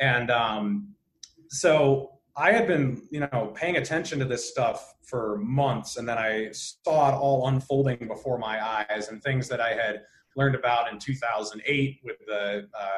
[0.00, 0.88] and um,
[1.48, 6.18] so I had been, you know, paying attention to this stuff for months, and then
[6.18, 10.02] I saw it all unfolding before my eyes, and things that I had
[10.36, 12.88] learned about in 2008 with the uh,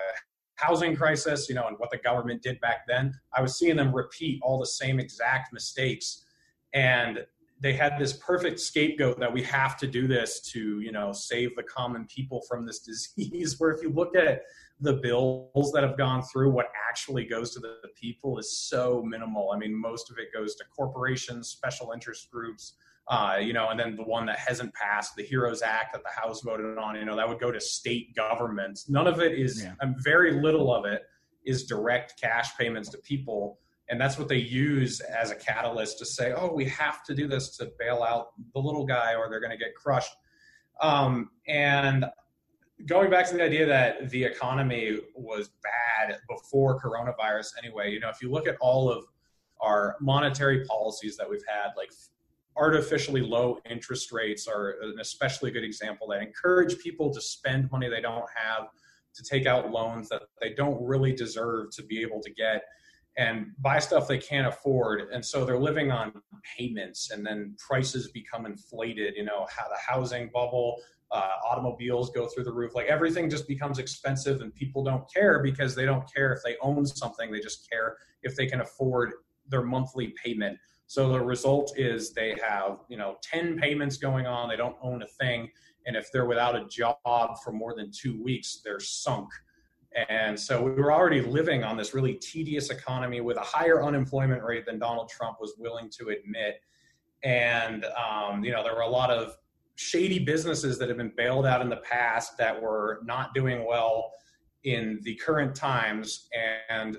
[0.57, 3.15] housing crisis, you know, and what the government did back then.
[3.33, 6.25] I was seeing them repeat all the same exact mistakes,
[6.75, 7.25] and
[7.61, 11.57] they had this perfect scapegoat that we have to do this to, you know, save
[11.57, 12.79] the common people from this
[13.19, 13.57] disease.
[13.59, 14.43] Where if you look at
[14.81, 19.51] the bills that have gone through, what actually goes to the people is so minimal.
[19.53, 22.75] I mean, most of it goes to corporations, special interest groups,
[23.09, 26.21] uh, you know, and then the one that hasn't passed, the HEROES Act that the
[26.21, 28.89] House voted on, you know, that would go to state governments.
[28.89, 29.75] None of it is, yeah.
[29.99, 31.03] very little of it
[31.45, 33.59] is direct cash payments to people.
[33.91, 37.27] And that's what they use as a catalyst to say, oh, we have to do
[37.27, 40.15] this to bail out the little guy or they're going to get crushed.
[40.81, 42.05] Um, and
[42.87, 48.09] going back to the idea that the economy was bad before coronavirus anyway you know
[48.09, 49.05] if you look at all of
[49.61, 51.91] our monetary policies that we've had like
[52.57, 57.89] artificially low interest rates are an especially good example that encourage people to spend money
[57.89, 58.69] they don't have
[59.15, 62.63] to take out loans that they don't really deserve to be able to get
[63.19, 66.13] and buy stuff they can't afford and so they're living on
[66.57, 70.77] payments and then prices become inflated you know how the housing bubble
[71.11, 75.43] uh, automobiles go through the roof like everything just becomes expensive and people don't care
[75.43, 79.13] because they don't care if they own something they just care if they can afford
[79.49, 80.59] their monthly payment.
[80.87, 85.03] So the result is they have you know 10 payments going on they don't own
[85.03, 85.51] a thing
[85.87, 86.97] and if they're without a job
[87.45, 89.29] for more than two weeks they're sunk
[90.09, 94.43] and so we were already living on this really tedious economy with a higher unemployment
[94.43, 96.61] rate than donald trump was willing to admit
[97.25, 99.37] and um, you know there were a lot of
[99.79, 104.13] shady businesses that have been bailed out in the past that were not doing well
[104.65, 106.29] in the current times.
[106.69, 106.97] And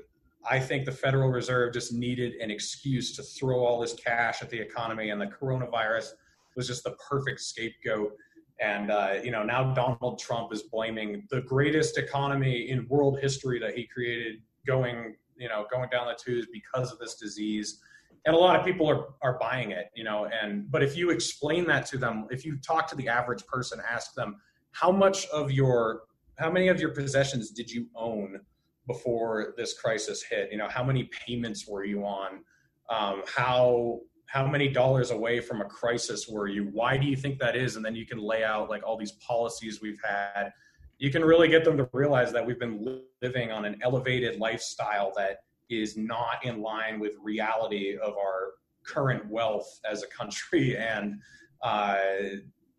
[0.49, 4.49] I think the Federal Reserve just needed an excuse to throw all this cash at
[4.49, 6.11] the economy, and the coronavirus
[6.55, 8.13] was just the perfect scapegoat.
[8.61, 13.59] And uh, you know now Donald Trump is blaming the greatest economy in world history
[13.59, 17.81] that he created going you know going down the tubes because of this disease.
[18.25, 21.09] And a lot of people are are buying it you know and but if you
[21.09, 24.35] explain that to them if you talk to the average person ask them
[24.71, 26.01] how much of your
[26.39, 28.39] how many of your possessions did you own
[28.87, 30.51] before this crisis hit?
[30.51, 32.43] You know how many payments were you on?
[32.89, 36.65] Um, how how many dollars away from a crisis were you?
[36.71, 37.77] Why do you think that is?
[37.77, 40.51] And then you can lay out like all these policies we've had.
[40.99, 45.11] You can really get them to realize that we've been living on an elevated lifestyle
[45.17, 45.39] that
[45.71, 48.51] is not in line with reality of our
[48.85, 50.77] current wealth as a country.
[50.77, 51.19] And
[51.63, 51.97] uh,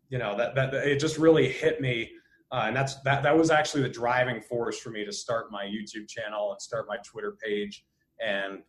[0.09, 2.11] you know that, that it just really hit me.
[2.51, 5.63] Uh, and that's that that was actually the driving force for me to start my
[5.63, 7.85] youtube channel and start my twitter page.
[8.19, 8.59] And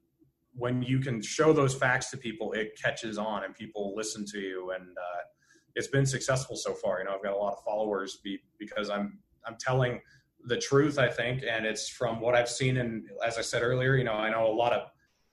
[0.55, 4.39] when you can show those facts to people it catches on and people listen to
[4.39, 5.21] you and uh,
[5.75, 8.91] it's been successful so far you know i've got a lot of followers be, because
[8.91, 10.01] i'm i'm telling
[10.45, 12.79] the truth, I think, and it's from what I've seen.
[12.79, 14.89] And as I said earlier, you know, I know a lot of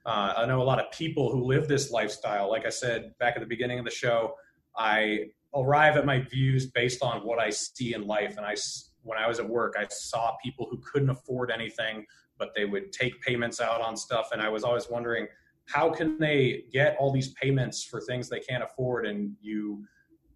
[0.05, 2.49] uh, I know a lot of people who live this lifestyle.
[2.49, 4.33] Like I said back at the beginning of the show,
[4.75, 8.37] I arrive at my views based on what I see in life.
[8.37, 8.55] And I,
[9.03, 12.05] when I was at work, I saw people who couldn't afford anything,
[12.39, 14.29] but they would take payments out on stuff.
[14.31, 15.27] And I was always wondering,
[15.65, 19.05] how can they get all these payments for things they can't afford?
[19.05, 19.85] And you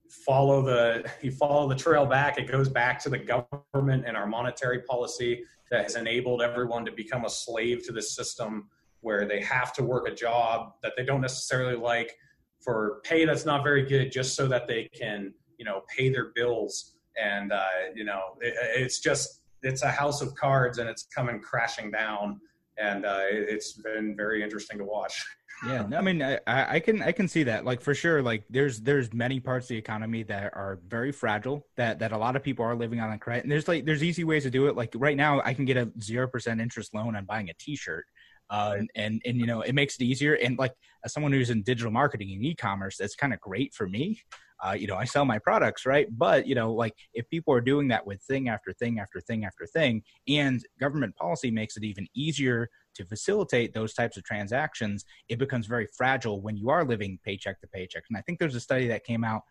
[0.10, 4.28] follow the you follow the trail back, it goes back to the government and our
[4.28, 8.70] monetary policy that has enabled everyone to become a slave to the system
[9.02, 12.16] where they have to work a job that they don't necessarily like
[12.62, 16.32] for pay that's not very good just so that they can you know pay their
[16.36, 21.08] bills and uh, you know it, it's just it's a house of cards and it's
[21.14, 22.40] coming crashing down.
[22.78, 25.24] And uh, it's been very interesting to watch.
[25.68, 27.64] Yeah i mean I, I can i can see that.
[27.64, 31.68] Like for sure like there's there's many parts of the economy that are very fragile
[31.78, 34.24] that that a lot of people are living on credit and there's like there's easy
[34.26, 34.76] ways to do it.
[34.76, 38.06] Like right now i can get a zero percent interest loan on buying a t-shirt.
[38.50, 40.34] Uh, and, and and you know it makes it easier.
[40.34, 40.74] And like
[41.06, 44.22] as someone who's in digital marketing and e-commerce that's kind of great for me
[44.66, 46.08] uh, you know, I sell my products, right?
[46.18, 49.46] But, you know, like if people are doing that with thing after thing after thing
[49.46, 55.06] after thing, and government policy makes it even easier to facilitate those types of transactions,
[55.28, 58.04] it becomes very fragile when you are living paycheck to paycheck.
[58.10, 59.42] And I think there's a study that came out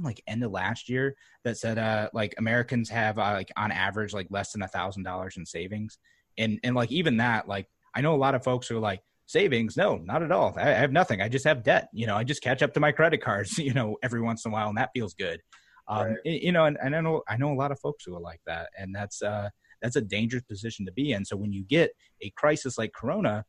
[0.00, 4.12] like end of last year that said uh like Americans have uh, like on average
[4.14, 5.98] like less than a thousand dollars in savings.
[6.38, 9.02] And and like even that, like I know a lot of folks who are like,
[9.32, 9.76] savings?
[9.76, 10.54] No not at all.
[10.56, 11.20] I have nothing.
[11.20, 11.88] I just have debt.
[11.92, 14.50] You know i just catch up to my credit cards you know every once in
[14.50, 15.40] a while and that feels good.
[15.88, 16.18] Um right.
[16.24, 18.40] you know and, and, i know i know a lot of folks who are like
[18.46, 19.48] that and that's uh
[19.80, 21.24] that's a dangerous position to be in.
[21.24, 21.90] So when you get
[22.22, 23.44] a crisis like corona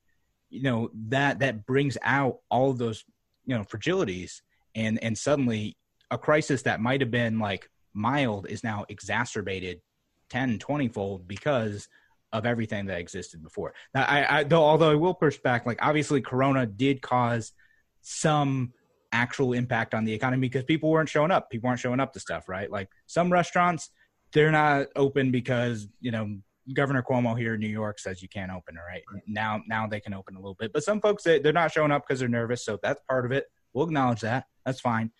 [0.54, 3.04] you know that that brings out all of those
[3.46, 4.42] you know fragilities
[4.76, 5.76] and and suddenly
[6.12, 9.82] a crisis that might have been like mild is now exacerbated
[10.30, 11.88] 10 20 fold because
[12.34, 13.74] of everything that existed before.
[13.94, 17.54] Now, I, I though, although I will push back, like obviously Corona did cause
[18.02, 18.74] some
[19.14, 21.50] actual impact on the economy because people weren't showing up.
[21.50, 22.70] People weren't showing up to stuff, right?
[22.70, 23.92] Like some restaurants,
[24.34, 26.36] they're not open because you know
[26.74, 28.78] Governor Cuomo here in New York says you can't open.
[28.78, 31.54] All right, now now they can open a little bit, but some folks they, they're
[31.54, 32.66] not showing up because they're nervous.
[32.66, 33.46] So that's part of it.
[33.74, 34.46] We'll acknowledge that.
[34.66, 35.12] That's fine.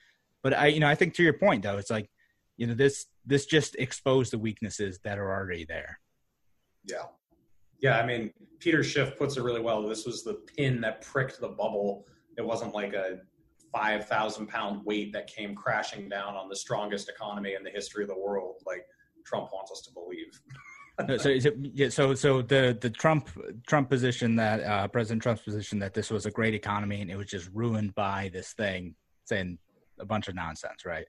[0.42, 2.10] But I, you know, I think to your point though, it's like,
[2.58, 6.00] you know, this this just exposed the weaknesses that are already there.
[6.86, 7.04] Yeah.
[7.80, 8.00] Yeah.
[8.00, 9.88] I mean, Peter Schiff puts it really well.
[9.88, 12.06] This was the pin that pricked the bubble.
[12.38, 13.20] It wasn't like a
[13.74, 18.10] 5,000 pound weight that came crashing down on the strongest economy in the history of
[18.10, 18.86] the world, like
[19.26, 20.40] Trump wants us to believe.
[21.22, 23.28] so, it, yeah, so, so the the Trump
[23.66, 27.18] Trump position that uh, President Trump's position that this was a great economy and it
[27.18, 28.94] was just ruined by this thing,
[29.26, 29.58] saying
[30.00, 31.06] a bunch of nonsense, right?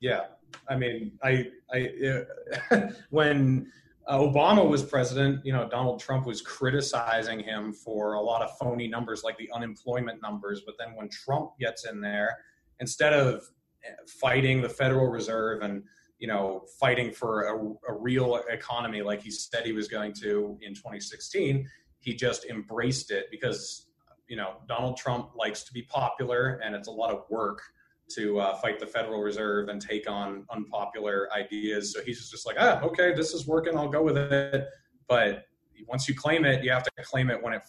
[0.00, 0.22] Yeah,
[0.68, 2.24] I mean, I, I,
[2.70, 3.70] uh, when
[4.06, 8.56] uh, Obama was president, you know, Donald Trump was criticizing him for a lot of
[8.58, 10.62] phony numbers like the unemployment numbers.
[10.66, 12.38] But then when Trump gets in there,
[12.80, 13.44] instead of
[13.84, 15.84] eh, fighting the Federal Reserve and,
[16.18, 20.58] you know, fighting for a, a real economy like he said he was going to
[20.62, 21.68] in 2016,
[22.00, 23.86] he just embraced it because,
[24.26, 27.62] you know, Donald Trump likes to be popular and it's a lot of work
[28.10, 31.92] to uh, fight the Federal Reserve and take on unpopular ideas.
[31.92, 33.76] So he's just like, ah, okay, this is working.
[33.76, 34.68] I'll go with it.
[35.08, 35.44] But
[35.86, 37.62] once you claim it, you have to claim it when it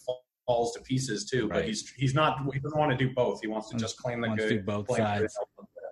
[0.45, 1.47] falls to pieces too.
[1.47, 1.57] Right.
[1.57, 2.39] But he's he's not.
[2.53, 3.41] He doesn't want to do both.
[3.41, 4.49] He wants to just claim the good.
[4.49, 5.37] Do both sides.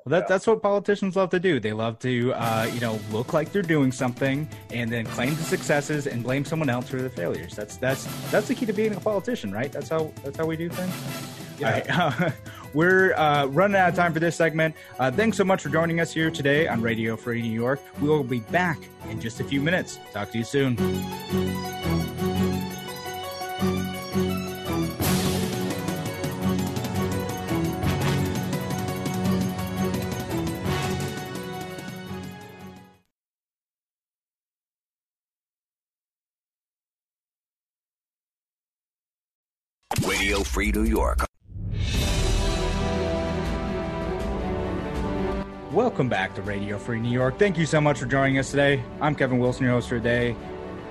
[0.05, 1.59] Well, that, that's what politicians love to do.
[1.59, 5.43] They love to, uh, you know, look like they're doing something and then claim the
[5.43, 7.55] successes and blame someone else for the failures.
[7.55, 9.71] That's that's that's the key to being a politician, right?
[9.71, 10.93] That's how that's how we do things.
[11.59, 11.83] Yeah.
[12.01, 12.33] All right.
[12.73, 14.75] We're uh, running out of time for this segment.
[14.99, 17.81] Uh, thanks so much for joining us here today on Radio Free New York.
[17.99, 18.79] We will be back
[19.09, 19.99] in just a few minutes.
[20.13, 20.77] Talk to you soon.
[40.05, 41.25] Radio Free New York.
[45.73, 47.39] Welcome back to Radio Free New York.
[47.39, 48.83] Thank you so much for joining us today.
[48.99, 50.35] I'm Kevin Wilson, your host for today.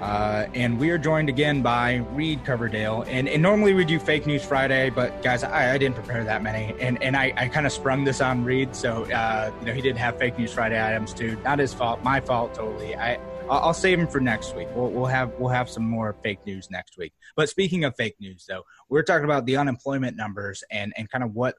[0.01, 3.05] Uh, and we are joined again by Reed Coverdale.
[3.07, 6.43] And, and normally we do Fake News Friday, but guys, I, I didn't prepare that
[6.43, 6.75] many.
[6.81, 8.75] And, and I, I kind of sprung this on Reed.
[8.75, 11.37] So, uh, you know, he didn't have Fake News Friday items too.
[11.45, 12.97] Not his fault, my fault totally.
[12.97, 14.69] I, I'll save him for next week.
[14.75, 17.13] We'll, we'll have we'll have some more fake news next week.
[17.37, 21.25] But speaking of fake news, though, we're talking about the unemployment numbers and and kind
[21.25, 21.57] of what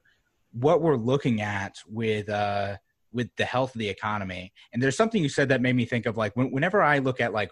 [0.52, 2.78] what we're looking at with uh,
[3.12, 4.52] with the health of the economy.
[4.72, 7.20] And there's something you said that made me think of like when, whenever I look
[7.20, 7.50] at like,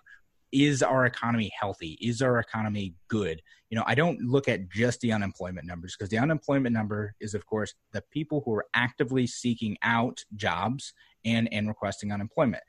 [0.52, 1.96] is our economy healthy?
[2.00, 3.40] Is our economy good?
[3.68, 7.34] You know, I don't look at just the unemployment numbers because the unemployment number is,
[7.34, 10.92] of course, the people who are actively seeking out jobs
[11.24, 12.62] and and requesting unemployment.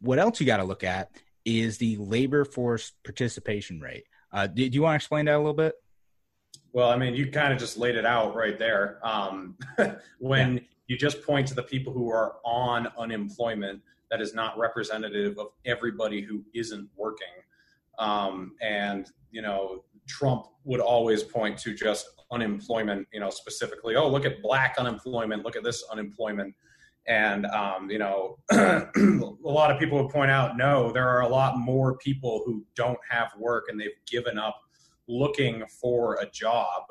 [0.00, 1.10] What else you got to look at
[1.44, 4.04] is the labor force participation rate.
[4.32, 5.74] Uh, do, do you want to explain that a little bit?
[6.72, 8.98] Well, I mean, you kind of just laid it out right there.
[9.02, 9.56] Um,
[10.18, 13.80] when you just point to the people who are on unemployment
[14.10, 17.26] that is not representative of everybody who isn't working.
[17.98, 24.08] Um, and, you know, Trump would always point to just unemployment, you know, specifically, oh,
[24.08, 26.54] look at black unemployment, look at this unemployment.
[27.06, 31.28] And, um, you know, a lot of people would point out, no, there are a
[31.28, 34.60] lot more people who don't have work and they've given up
[35.06, 36.82] looking for a job.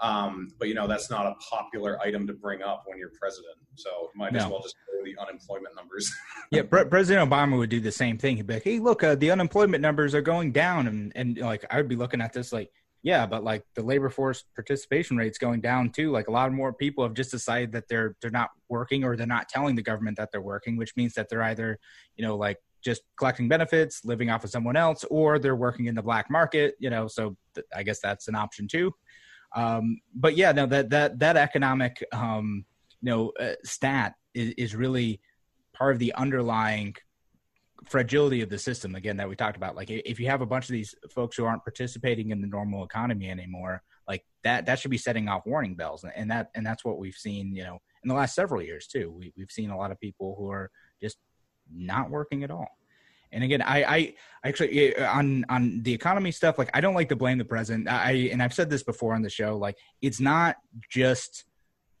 [0.00, 3.56] Um, but you know that's not a popular item to bring up when you're president.
[3.74, 4.38] So might no.
[4.38, 6.10] as well just go the unemployment numbers.
[6.50, 8.36] yeah, President Obama would do the same thing.
[8.36, 11.64] He'd be like, "Hey, look, uh, the unemployment numbers are going down," and and like
[11.70, 12.70] I would be looking at this like,
[13.02, 16.10] yeah, but like the labor force participation rate's going down too.
[16.10, 19.26] Like a lot more people have just decided that they're they're not working or they're
[19.26, 21.78] not telling the government that they're working, which means that they're either
[22.16, 25.94] you know like just collecting benefits, living off of someone else, or they're working in
[25.94, 26.74] the black market.
[26.78, 28.92] You know, so th- I guess that's an option too.
[29.54, 32.64] Um, but yeah, no, that that that economic um,
[33.00, 35.20] you know uh, stat is, is really
[35.72, 36.94] part of the underlying
[37.86, 39.74] fragility of the system again that we talked about.
[39.74, 42.84] Like if you have a bunch of these folks who aren't participating in the normal
[42.84, 46.04] economy anymore like that that should be setting off warning bells.
[46.14, 49.10] And that and that's what we've seen you know in the last several years too.
[49.16, 50.70] We, we've seen a lot of people who are
[51.00, 51.18] just
[51.72, 52.68] not working at all
[53.32, 54.14] and again, I, I
[54.44, 57.88] actually on on the economy stuff, like I don't like to blame the president.
[57.88, 60.56] I and I've said this before on the show, like it's not
[60.88, 61.44] just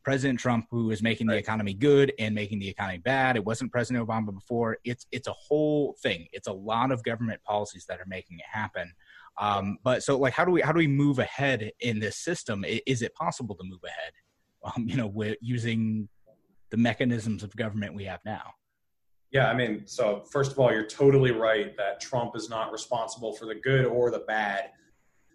[0.02, 3.36] President Trump who is making the economy good and making the economy bad.
[3.36, 4.78] It wasn't President Obama before.
[4.84, 6.26] It's it's a whole thing.
[6.32, 8.92] It's a lot of government policies that are making it happen.
[9.38, 12.64] Um, but so like how do we how do we move ahead in this system?
[12.64, 14.12] Is it possible to move ahead?
[14.62, 16.06] Um, you know, with using
[16.70, 18.52] the mechanisms of government we have now.
[19.30, 23.32] Yeah, I mean, so first of all, you're totally right that Trump is not responsible
[23.32, 24.70] for the good or the bad.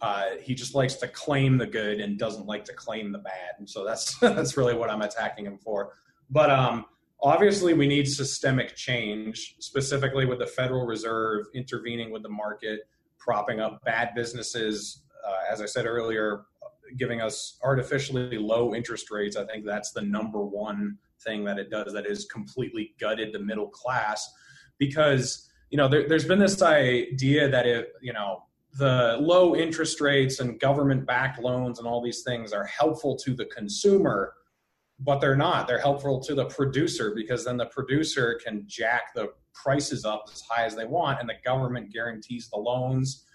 [0.01, 3.53] Uh, he just likes to claim the good and doesn't like to claim the bad,
[3.57, 5.93] and so that's that's really what I'm attacking him for.
[6.29, 6.85] But um,
[7.21, 12.81] obviously, we need systemic change, specifically with the Federal Reserve intervening with the market,
[13.17, 15.03] propping up bad businesses.
[15.25, 16.45] Uh, as I said earlier,
[16.97, 19.37] giving us artificially low interest rates.
[19.37, 23.39] I think that's the number one thing that it does that is completely gutted the
[23.39, 24.29] middle class
[24.77, 28.43] because you know there, there's been this idea that it you know
[28.77, 33.33] the low interest rates and government backed loans and all these things are helpful to
[33.33, 34.33] the consumer
[34.99, 35.67] but they're not.
[35.67, 40.41] They're helpful to the producer because then the producer can jack the prices up as
[40.49, 43.25] high as they want and the government guarantees the loans.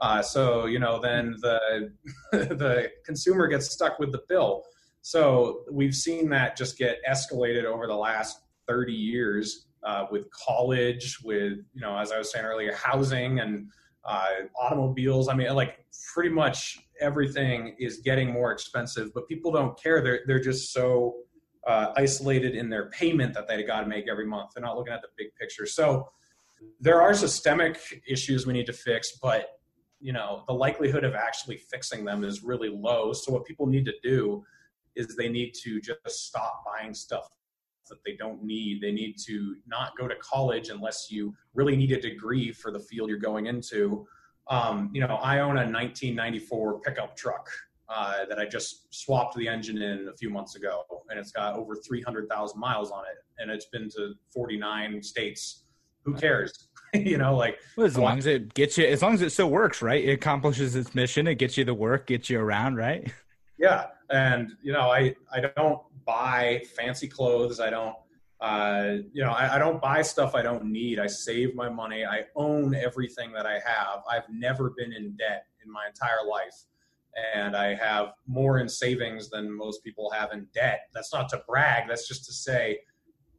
[0.00, 1.90] Uh, so you know then the
[2.32, 4.62] the consumer gets stuck with the bill
[5.08, 11.18] so we've seen that just get escalated over the last 30 years uh, with college,
[11.24, 13.70] with, you know, as I was saying earlier, housing and
[14.04, 14.26] uh,
[14.60, 15.30] automobiles.
[15.30, 20.02] I mean, like pretty much everything is getting more expensive, but people don't care.
[20.02, 21.14] They're, they're just so
[21.66, 24.50] uh, isolated in their payment that they got to make every month.
[24.54, 25.64] They're not looking at the big picture.
[25.64, 26.10] So
[26.80, 29.52] there are systemic issues we need to fix, but
[30.00, 33.14] you know the likelihood of actually fixing them is really low.
[33.14, 34.44] So what people need to do
[34.98, 37.28] is they need to just stop buying stuff
[37.88, 38.82] that they don't need.
[38.82, 42.80] They need to not go to college unless you really need a degree for the
[42.80, 44.06] field you're going into.
[44.48, 47.48] Um, you know, I own a 1994 pickup truck
[47.88, 51.54] uh, that I just swapped the engine in a few months ago, and it's got
[51.54, 55.64] over 300,000 miles on it, and it's been to 49 states.
[56.04, 56.68] Who cares?
[56.94, 59.50] you know, like well, as long as it gets you, as long as it still
[59.50, 60.02] works, right?
[60.02, 61.26] It accomplishes its mission.
[61.26, 63.12] It gets you the work, gets you around, right?
[63.60, 67.60] Yeah, and you know, I I don't buy fancy clothes.
[67.60, 67.96] I don't.
[68.40, 71.00] Uh, you know, I, I don't buy stuff I don't need.
[71.00, 72.04] I save my money.
[72.04, 74.04] I own everything that I have.
[74.08, 76.54] I've never been in debt in my entire life
[77.34, 80.88] and I have more in savings than most people have in debt.
[80.94, 82.80] That's not to brag, that's just to say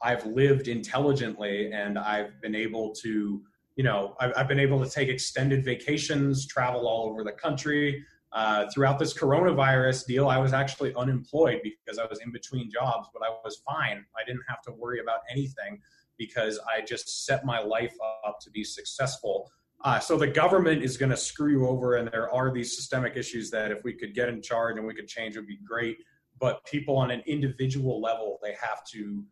[0.02, 3.42] I've lived intelligently and I've been able to,
[3.76, 8.04] you know, I've, I've been able to take extended vacations, travel all over the country
[8.32, 13.10] uh, throughout this coronavirus deal, I was actually unemployed because I was in between jobs,
[13.14, 14.06] but I was fine.
[14.16, 15.80] I didn't have to worry about anything
[16.18, 17.96] because I just set my life
[18.28, 19.50] up to be successful.
[19.84, 23.16] Uh, so the government is going to screw you over, and there are these systemic
[23.16, 25.60] issues that if we could get in charge and we could change, it would be
[25.66, 25.98] great.
[26.40, 29.24] But people on an individual level, they have to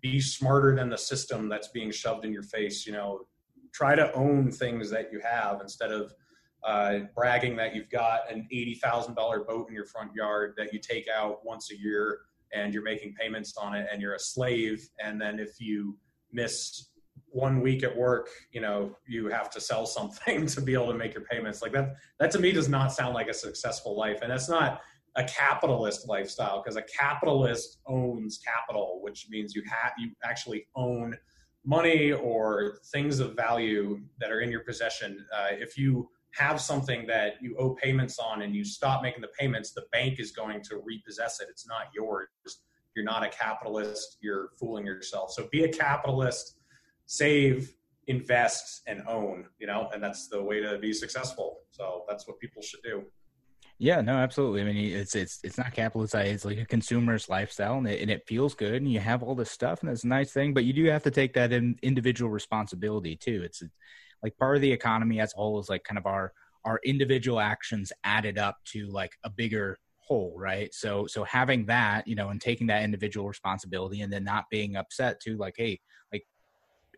[0.00, 2.86] be smarter than the system that's being shoved in your face.
[2.86, 3.26] You know,
[3.72, 6.12] try to own things that you have instead of
[6.64, 11.06] uh, bragging that you've got an $80,000 boat in your front yard that you take
[11.14, 12.20] out once a year
[12.52, 14.88] and you're making payments on it and you're a slave.
[15.02, 15.98] And then if you
[16.32, 16.90] miss
[17.28, 20.94] one week at work, you know, you have to sell something to be able to
[20.94, 21.62] make your payments.
[21.62, 24.22] Like that, that to me does not sound like a successful life.
[24.22, 24.80] And that's not,
[25.16, 31.16] a capitalist lifestyle because a capitalist owns capital, which means you have you actually own
[31.64, 35.24] money or things of value that are in your possession.
[35.32, 39.30] Uh, if you have something that you owe payments on and you stop making the
[39.38, 41.48] payments, the bank is going to repossess it.
[41.50, 42.28] It's not yours.
[42.94, 44.18] You're not a capitalist.
[44.20, 45.32] You're fooling yourself.
[45.32, 46.58] So be a capitalist,
[47.06, 47.74] save,
[48.06, 49.46] invest, and own.
[49.58, 51.60] You know, and that's the way to be successful.
[51.70, 53.04] So that's what people should do.
[53.78, 54.60] Yeah, no, absolutely.
[54.60, 56.14] I mean, it's it's it's not capitalist.
[56.14, 59.34] It's like a consumer's lifestyle, and it, and it feels good, and you have all
[59.34, 60.54] this stuff, and it's a nice thing.
[60.54, 63.42] But you do have to take that in individual responsibility too.
[63.44, 63.62] It's
[64.24, 66.32] like part of the economy as a whole is like kind of our
[66.64, 70.74] our individual actions added up to like a bigger whole, right?
[70.74, 74.76] So so having that, you know, and taking that individual responsibility, and then not being
[74.76, 75.78] upset to like, hey,
[76.10, 76.24] like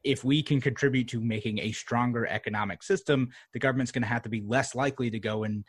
[0.05, 4.22] if we can contribute to making a stronger economic system, the government's going to have
[4.22, 5.64] to be less likely to go and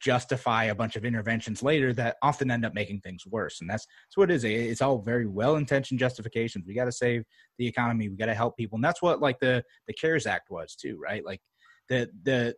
[0.00, 3.60] justify a bunch of interventions later that often end up making things worse.
[3.60, 4.44] And that's, that's what it is.
[4.44, 6.64] It's all very well intentioned justifications.
[6.66, 7.24] We got to save
[7.58, 8.08] the economy.
[8.08, 8.76] We got to help people.
[8.76, 11.24] And that's what like the, the CARES Act was too, right?
[11.24, 11.40] Like
[11.88, 12.54] the, the,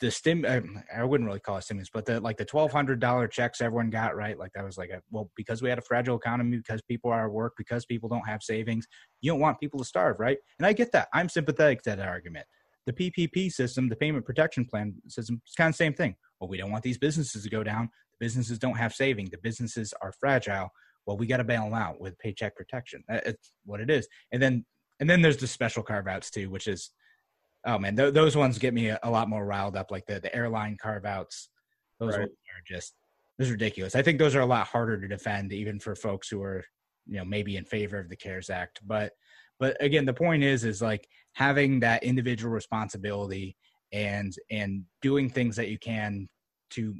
[0.00, 3.00] the stim um, I wouldn't really call it stimulus, but the like the twelve hundred
[3.00, 5.82] dollar checks everyone got right, like that was like a well because we had a
[5.82, 8.86] fragile economy, because people are at work, because people don't have savings,
[9.20, 10.38] you don't want people to starve, right?
[10.58, 11.08] And I get that.
[11.12, 12.46] I'm sympathetic to that argument.
[12.86, 16.16] The PPP system, the payment protection plan system, it's kind of the same thing.
[16.40, 17.88] Well, we don't want these businesses to go down.
[18.18, 19.30] The businesses don't have saving.
[19.30, 20.68] The businesses are fragile.
[21.06, 23.02] Well, we got to bail them out with paycheck protection.
[23.08, 24.06] It's what it is.
[24.32, 24.64] And then
[25.00, 26.90] and then there's the special carve outs too, which is
[27.66, 29.90] oh man, th- those ones get me a, a, lot more riled up.
[29.90, 31.48] Like the the airline carve outs,
[31.98, 32.28] those right.
[32.28, 32.94] are just
[33.38, 33.94] those ridiculous.
[33.94, 36.64] I think those are a lot harder to defend, even for folks who are
[37.06, 38.80] you know maybe in favor of the CARES Act.
[38.86, 39.12] But
[39.58, 43.56] but again, the point is is like having that individual responsibility
[43.92, 46.28] and and doing things that you can
[46.70, 46.94] to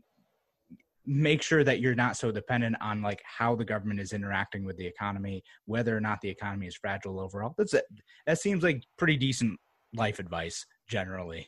[1.07, 4.76] make sure that you're not so dependent on like how the government is interacting with
[4.76, 7.55] the economy whether or not the economy is fragile overall.
[7.59, 7.85] That's it
[8.26, 9.59] that seems like pretty decent
[9.95, 11.47] life advice generally.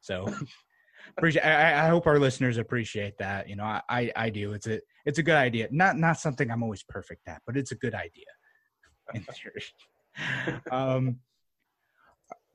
[0.00, 0.32] So
[1.16, 3.48] appreciate I, I, hope our listeners appreciate that.
[3.48, 4.52] You know I, I i do.
[4.52, 5.68] It's a it's a good idea.
[5.70, 8.26] Not not something i'm always perfect at but it's a good idea.
[10.70, 11.20] Um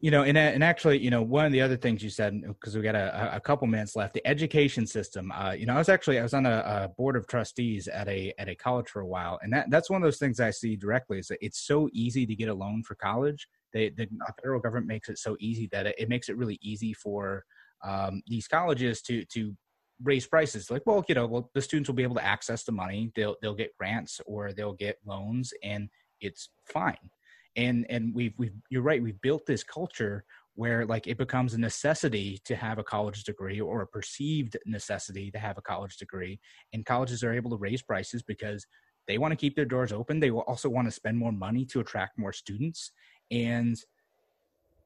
[0.04, 2.76] you know, and and actually, you know, one of the other things you said because
[2.76, 5.32] we got a, a couple minutes left, the education system.
[5.32, 8.10] Uh, you know, I was actually I was on a, a, board of trustees at
[8.10, 10.52] a at a college for a while, and that that's one of those things I
[10.52, 13.48] see directly is that it's so easy to get a loan for college.
[13.72, 14.10] They, the,
[14.42, 17.46] federal government makes it so easy that it, it makes it really easy for
[17.82, 19.56] um, these colleges to to
[20.04, 20.70] raise prices.
[20.70, 23.10] Like, well, you know, well, the students will be able to access the money.
[23.16, 25.88] They'll they'll get grants or they'll get loans, and
[26.20, 27.10] it's fine
[27.56, 30.26] and and we've we've you're right we've built this culture
[30.56, 35.32] where like it becomes a necessity to have a college degree or a perceived necessity
[35.32, 36.40] to have a college degree.
[36.74, 38.66] And colleges are able to raise prices because
[39.08, 40.20] they want to keep their doors open.
[40.20, 42.92] They will also want to spend more money to attract more students.
[43.32, 43.78] And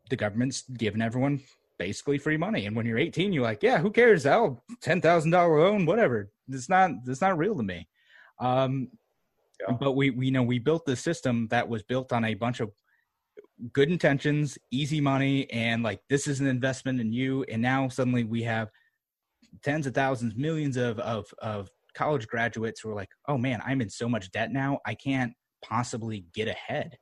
[0.09, 1.41] the government's giving everyone
[1.77, 2.65] basically free money.
[2.65, 4.25] And when you're 18 you're like yeah who cares?
[4.25, 6.31] Oh $10000 loan whatever.
[6.47, 7.87] It's not it's not real to me.
[8.39, 8.89] Um
[9.59, 9.75] yeah.
[9.79, 12.59] But we, we you know we built this system that was built on a bunch
[12.59, 12.71] of
[13.73, 17.43] good intentions, easy money, and like this is an investment in you.
[17.43, 18.69] And now suddenly we have
[19.63, 23.81] tens of thousands, millions of of of college graduates who are like, oh man, I'm
[23.81, 25.33] in so much debt now, I can't
[25.63, 26.97] possibly get ahead.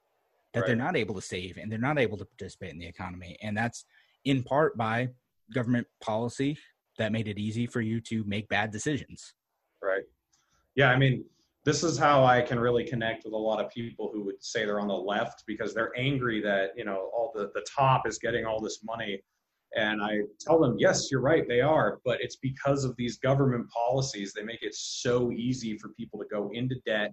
[0.54, 0.68] That right.
[0.68, 3.58] they're not able to save and they're not able to participate in the economy, and
[3.58, 3.86] that's
[4.24, 5.10] in part by
[5.54, 6.58] government policy
[6.98, 9.34] that made it easy for you to make bad decisions.
[9.84, 10.04] Right.
[10.76, 11.26] Yeah, I mean,
[11.66, 14.66] this is how I can really connect with a lot of people who would say
[14.66, 18.20] they're on the left because they're angry that you know all the the top is
[18.20, 19.22] getting all this money.
[19.76, 23.68] And I tell them yes you're right they are but it's because of these government
[23.72, 24.32] policies.
[24.32, 27.12] They make it so easy for people to go into debt.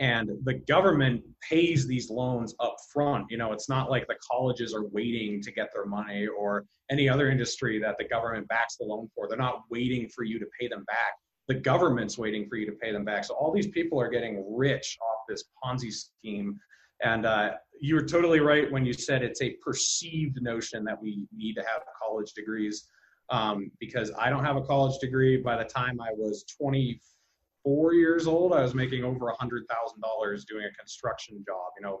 [0.00, 4.74] And the government pays these loans up front you know it's not like the colleges
[4.74, 8.84] are waiting to get their money or any other industry that the government backs the
[8.84, 9.28] loan for.
[9.28, 11.14] They're not waiting for you to pay them back
[11.48, 13.24] the government's waiting for you to pay them back.
[13.24, 16.58] So all these people are getting rich off this Ponzi scheme.
[17.02, 21.26] And uh, you were totally right when you said it's a perceived notion that we
[21.34, 22.88] need to have college degrees.
[23.30, 25.38] Um, because I don't have a college degree.
[25.38, 30.00] By the time I was 24 years old, I was making over a hundred thousand
[30.02, 31.72] dollars doing a construction job.
[31.78, 32.00] You know,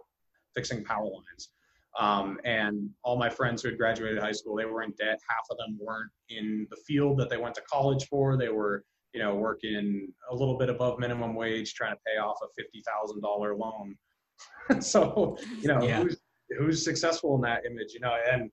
[0.54, 1.50] fixing power lines.
[1.98, 5.18] Um, and all my friends who had graduated high school, they were in debt.
[5.28, 8.36] Half of them weren't in the field that they went to college for.
[8.36, 8.84] They were
[9.14, 12.82] you know, working a little bit above minimum wage, trying to pay off a fifty
[12.86, 13.96] thousand dollar loan.
[14.80, 16.02] so, you know, yeah.
[16.02, 16.16] who's
[16.58, 18.50] who's successful in that image, you know, and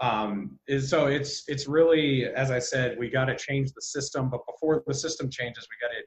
[0.00, 4.28] um, is so it's it's really as I said, we got to change the system.
[4.28, 6.02] But before the system changes, we got to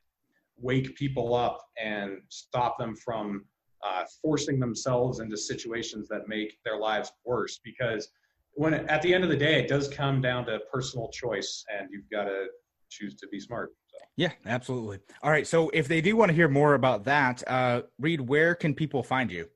[0.57, 3.45] wake people up and stop them from
[3.83, 8.09] uh, forcing themselves into situations that make their lives worse because
[8.53, 11.89] when at the end of the day it does come down to personal choice and
[11.91, 12.45] you've got to
[12.93, 13.97] choose to be smart so.
[14.17, 17.81] yeah absolutely all right so if they do want to hear more about that uh,
[17.99, 19.47] reed where can people find you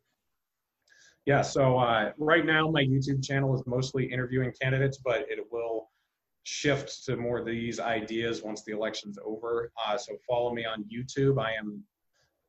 [1.26, 5.90] yeah so uh, right now my youtube channel is mostly interviewing candidates but it will
[6.44, 10.86] shift to more of these ideas once the election's over uh, so follow me on
[10.86, 11.84] youtube i am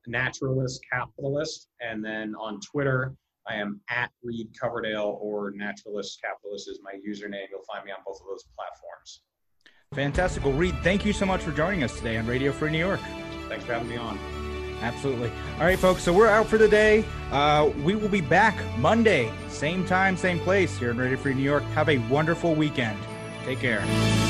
[0.08, 1.68] naturalist capitalist.
[1.80, 3.14] And then on Twitter,
[3.46, 7.46] I am at Reed Coverdale or Naturalist Capitalist is my username.
[7.50, 9.22] You'll find me on both of those platforms.
[9.98, 10.44] Fantastic.
[10.44, 13.00] Well, Reed, thank you so much for joining us today on Radio Free New York.
[13.48, 14.18] Thanks for having me on.
[14.80, 15.30] Absolutely.
[15.58, 16.02] All right, folks.
[16.02, 17.04] So we're out for the day.
[17.32, 21.42] Uh, we will be back Monday, same time, same place here in Radio Free New
[21.42, 21.64] York.
[21.74, 22.98] Have a wonderful weekend.
[23.44, 24.27] Take care.